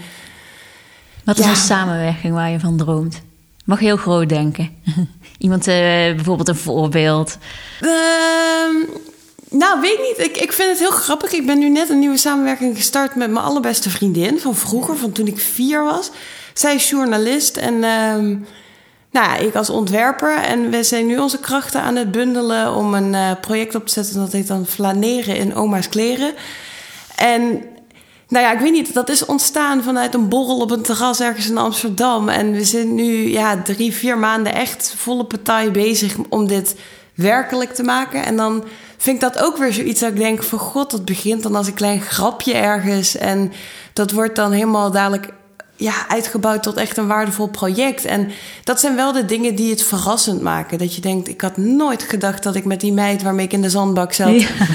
[1.24, 3.22] Wat is een samenwerking waar je van droomt?
[3.64, 4.70] Mag heel groot denken.
[5.38, 7.38] Iemand, uh, bijvoorbeeld een voorbeeld.
[7.80, 8.86] Um,
[9.50, 10.26] nou, weet niet.
[10.26, 11.32] Ik, ik vind het heel grappig.
[11.32, 15.12] Ik ben nu net een nieuwe samenwerking gestart met mijn allerbeste vriendin van vroeger, van
[15.12, 16.10] toen ik vier was.
[16.54, 18.46] Zij is journalist en um,
[19.14, 20.36] nou, ik als ontwerper.
[20.36, 23.92] En we zijn nu onze krachten aan het bundelen om een uh, project op te
[23.92, 24.16] zetten.
[24.16, 26.34] Dat heet dan Flaneren in oma's kleren.
[27.16, 27.42] En
[28.28, 28.94] nou ja, ik weet niet.
[28.94, 32.28] Dat is ontstaan vanuit een borrel op een terras ergens in Amsterdam.
[32.28, 36.76] En we zijn nu ja, drie, vier maanden echt volle partij bezig om dit
[37.14, 38.24] werkelijk te maken.
[38.24, 38.64] En dan
[38.96, 41.66] vind ik dat ook weer zoiets dat ik denk van god, dat begint dan als
[41.66, 43.16] een klein grapje ergens.
[43.16, 43.52] En
[43.92, 45.32] dat wordt dan helemaal dadelijk
[45.84, 48.04] ja, uitgebouwd tot echt een waardevol project.
[48.04, 48.30] En
[48.64, 50.78] dat zijn wel de dingen die het verrassend maken.
[50.78, 53.62] Dat je denkt, ik had nooit gedacht dat ik met die meid waarmee ik in
[53.62, 54.28] de zandbak zat...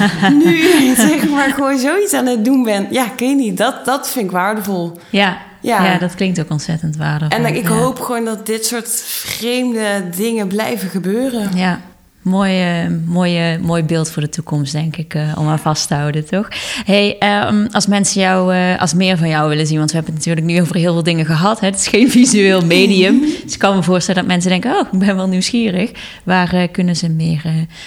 [0.44, 2.88] nu zeg maar gewoon zoiets aan het doen ben.
[2.92, 4.98] Ja, ik weet niet, dat, dat vind ik waardevol.
[5.10, 5.84] Ja, ja.
[5.84, 7.46] ja dat klinkt ook ontzettend waardevol.
[7.46, 11.50] En ik hoop gewoon dat dit soort vreemde dingen blijven gebeuren.
[11.56, 11.80] Ja,
[12.22, 16.26] Mooi, mooie, mooi beeld voor de toekomst, denk ik, uh, om aan vast te houden,
[16.26, 16.48] toch?
[16.86, 17.18] Hey,
[17.48, 20.26] um, als mensen jou, uh, als meer van jou willen zien, want we hebben het
[20.26, 21.60] natuurlijk nu over heel veel dingen gehad.
[21.60, 21.68] Hè?
[21.68, 23.20] Het is geen visueel medium.
[23.44, 25.92] dus ik kan me voorstellen dat mensen denken, oh, ik ben wel nieuwsgierig.
[26.24, 27.42] Waar uh, kunnen ze meer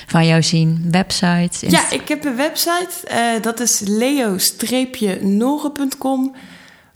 [0.06, 0.88] van jou zien?
[0.90, 1.60] Websites?
[1.60, 2.90] Ja, ik heb een website.
[3.40, 6.34] dat is leo-noren.com.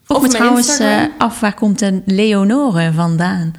[0.06, 0.80] Of me trouwens
[1.18, 3.52] af, waar komt een Leonore vandaan?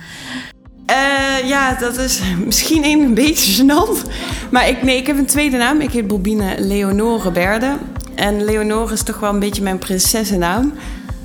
[0.92, 4.10] Uh, ja, dat is misschien een beetje gênant.
[4.52, 5.82] Maar ik, nee, ik heb een tweede naam.
[5.82, 7.78] Ik heet Bobine Leonore Berde.
[8.16, 10.74] En Leonore is toch wel een beetje mijn prinsessennaam.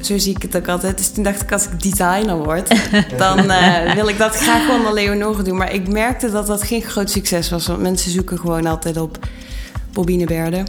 [0.00, 0.98] Zo zie ik het ook altijd.
[0.98, 2.68] Dus toen dacht ik, als ik designer word,
[3.16, 5.56] dan uh, wil ik dat graag naar Leonore doen.
[5.56, 7.66] Maar ik merkte dat dat geen groot succes was.
[7.66, 9.18] Want mensen zoeken gewoon altijd op
[9.92, 10.62] Bobine Berde.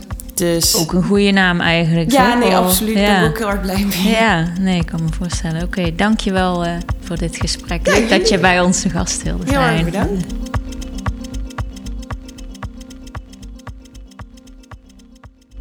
[0.44, 0.76] Dus...
[0.76, 2.12] Ook een goede naam eigenlijk.
[2.12, 2.96] Ja, nee, absoluut.
[2.96, 4.14] Daar ben ik ook heel erg blij mee.
[4.14, 5.64] Ja, nee, ik kan me voorstellen.
[5.64, 6.72] Oké, okay, dankjewel uh,
[7.04, 7.88] voor dit gesprek.
[7.88, 9.60] Leuk dat je bij ons te gast wilde zijn.
[9.60, 10.34] Heel erg bedankt.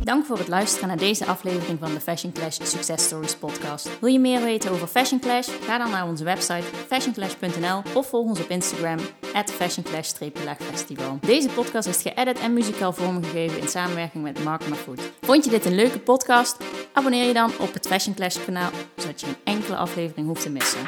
[0.05, 4.01] Dank voor het luisteren naar deze aflevering van de Fashion Clash Success Stories podcast.
[4.01, 5.49] Wil je meer weten over Fashion Clash?
[5.67, 8.99] Ga dan naar onze website fashionclash.nl of volg ons op Instagram
[9.33, 11.19] fashionclash-festival.
[11.21, 15.01] Deze podcast is geëdit en muzikaal vormgegeven in samenwerking met Mark Mafood.
[15.21, 16.57] Vond je dit een leuke podcast?
[16.93, 20.51] Abonneer je dan op het Fashion Clash kanaal, zodat je geen enkele aflevering hoeft te
[20.51, 20.81] missen.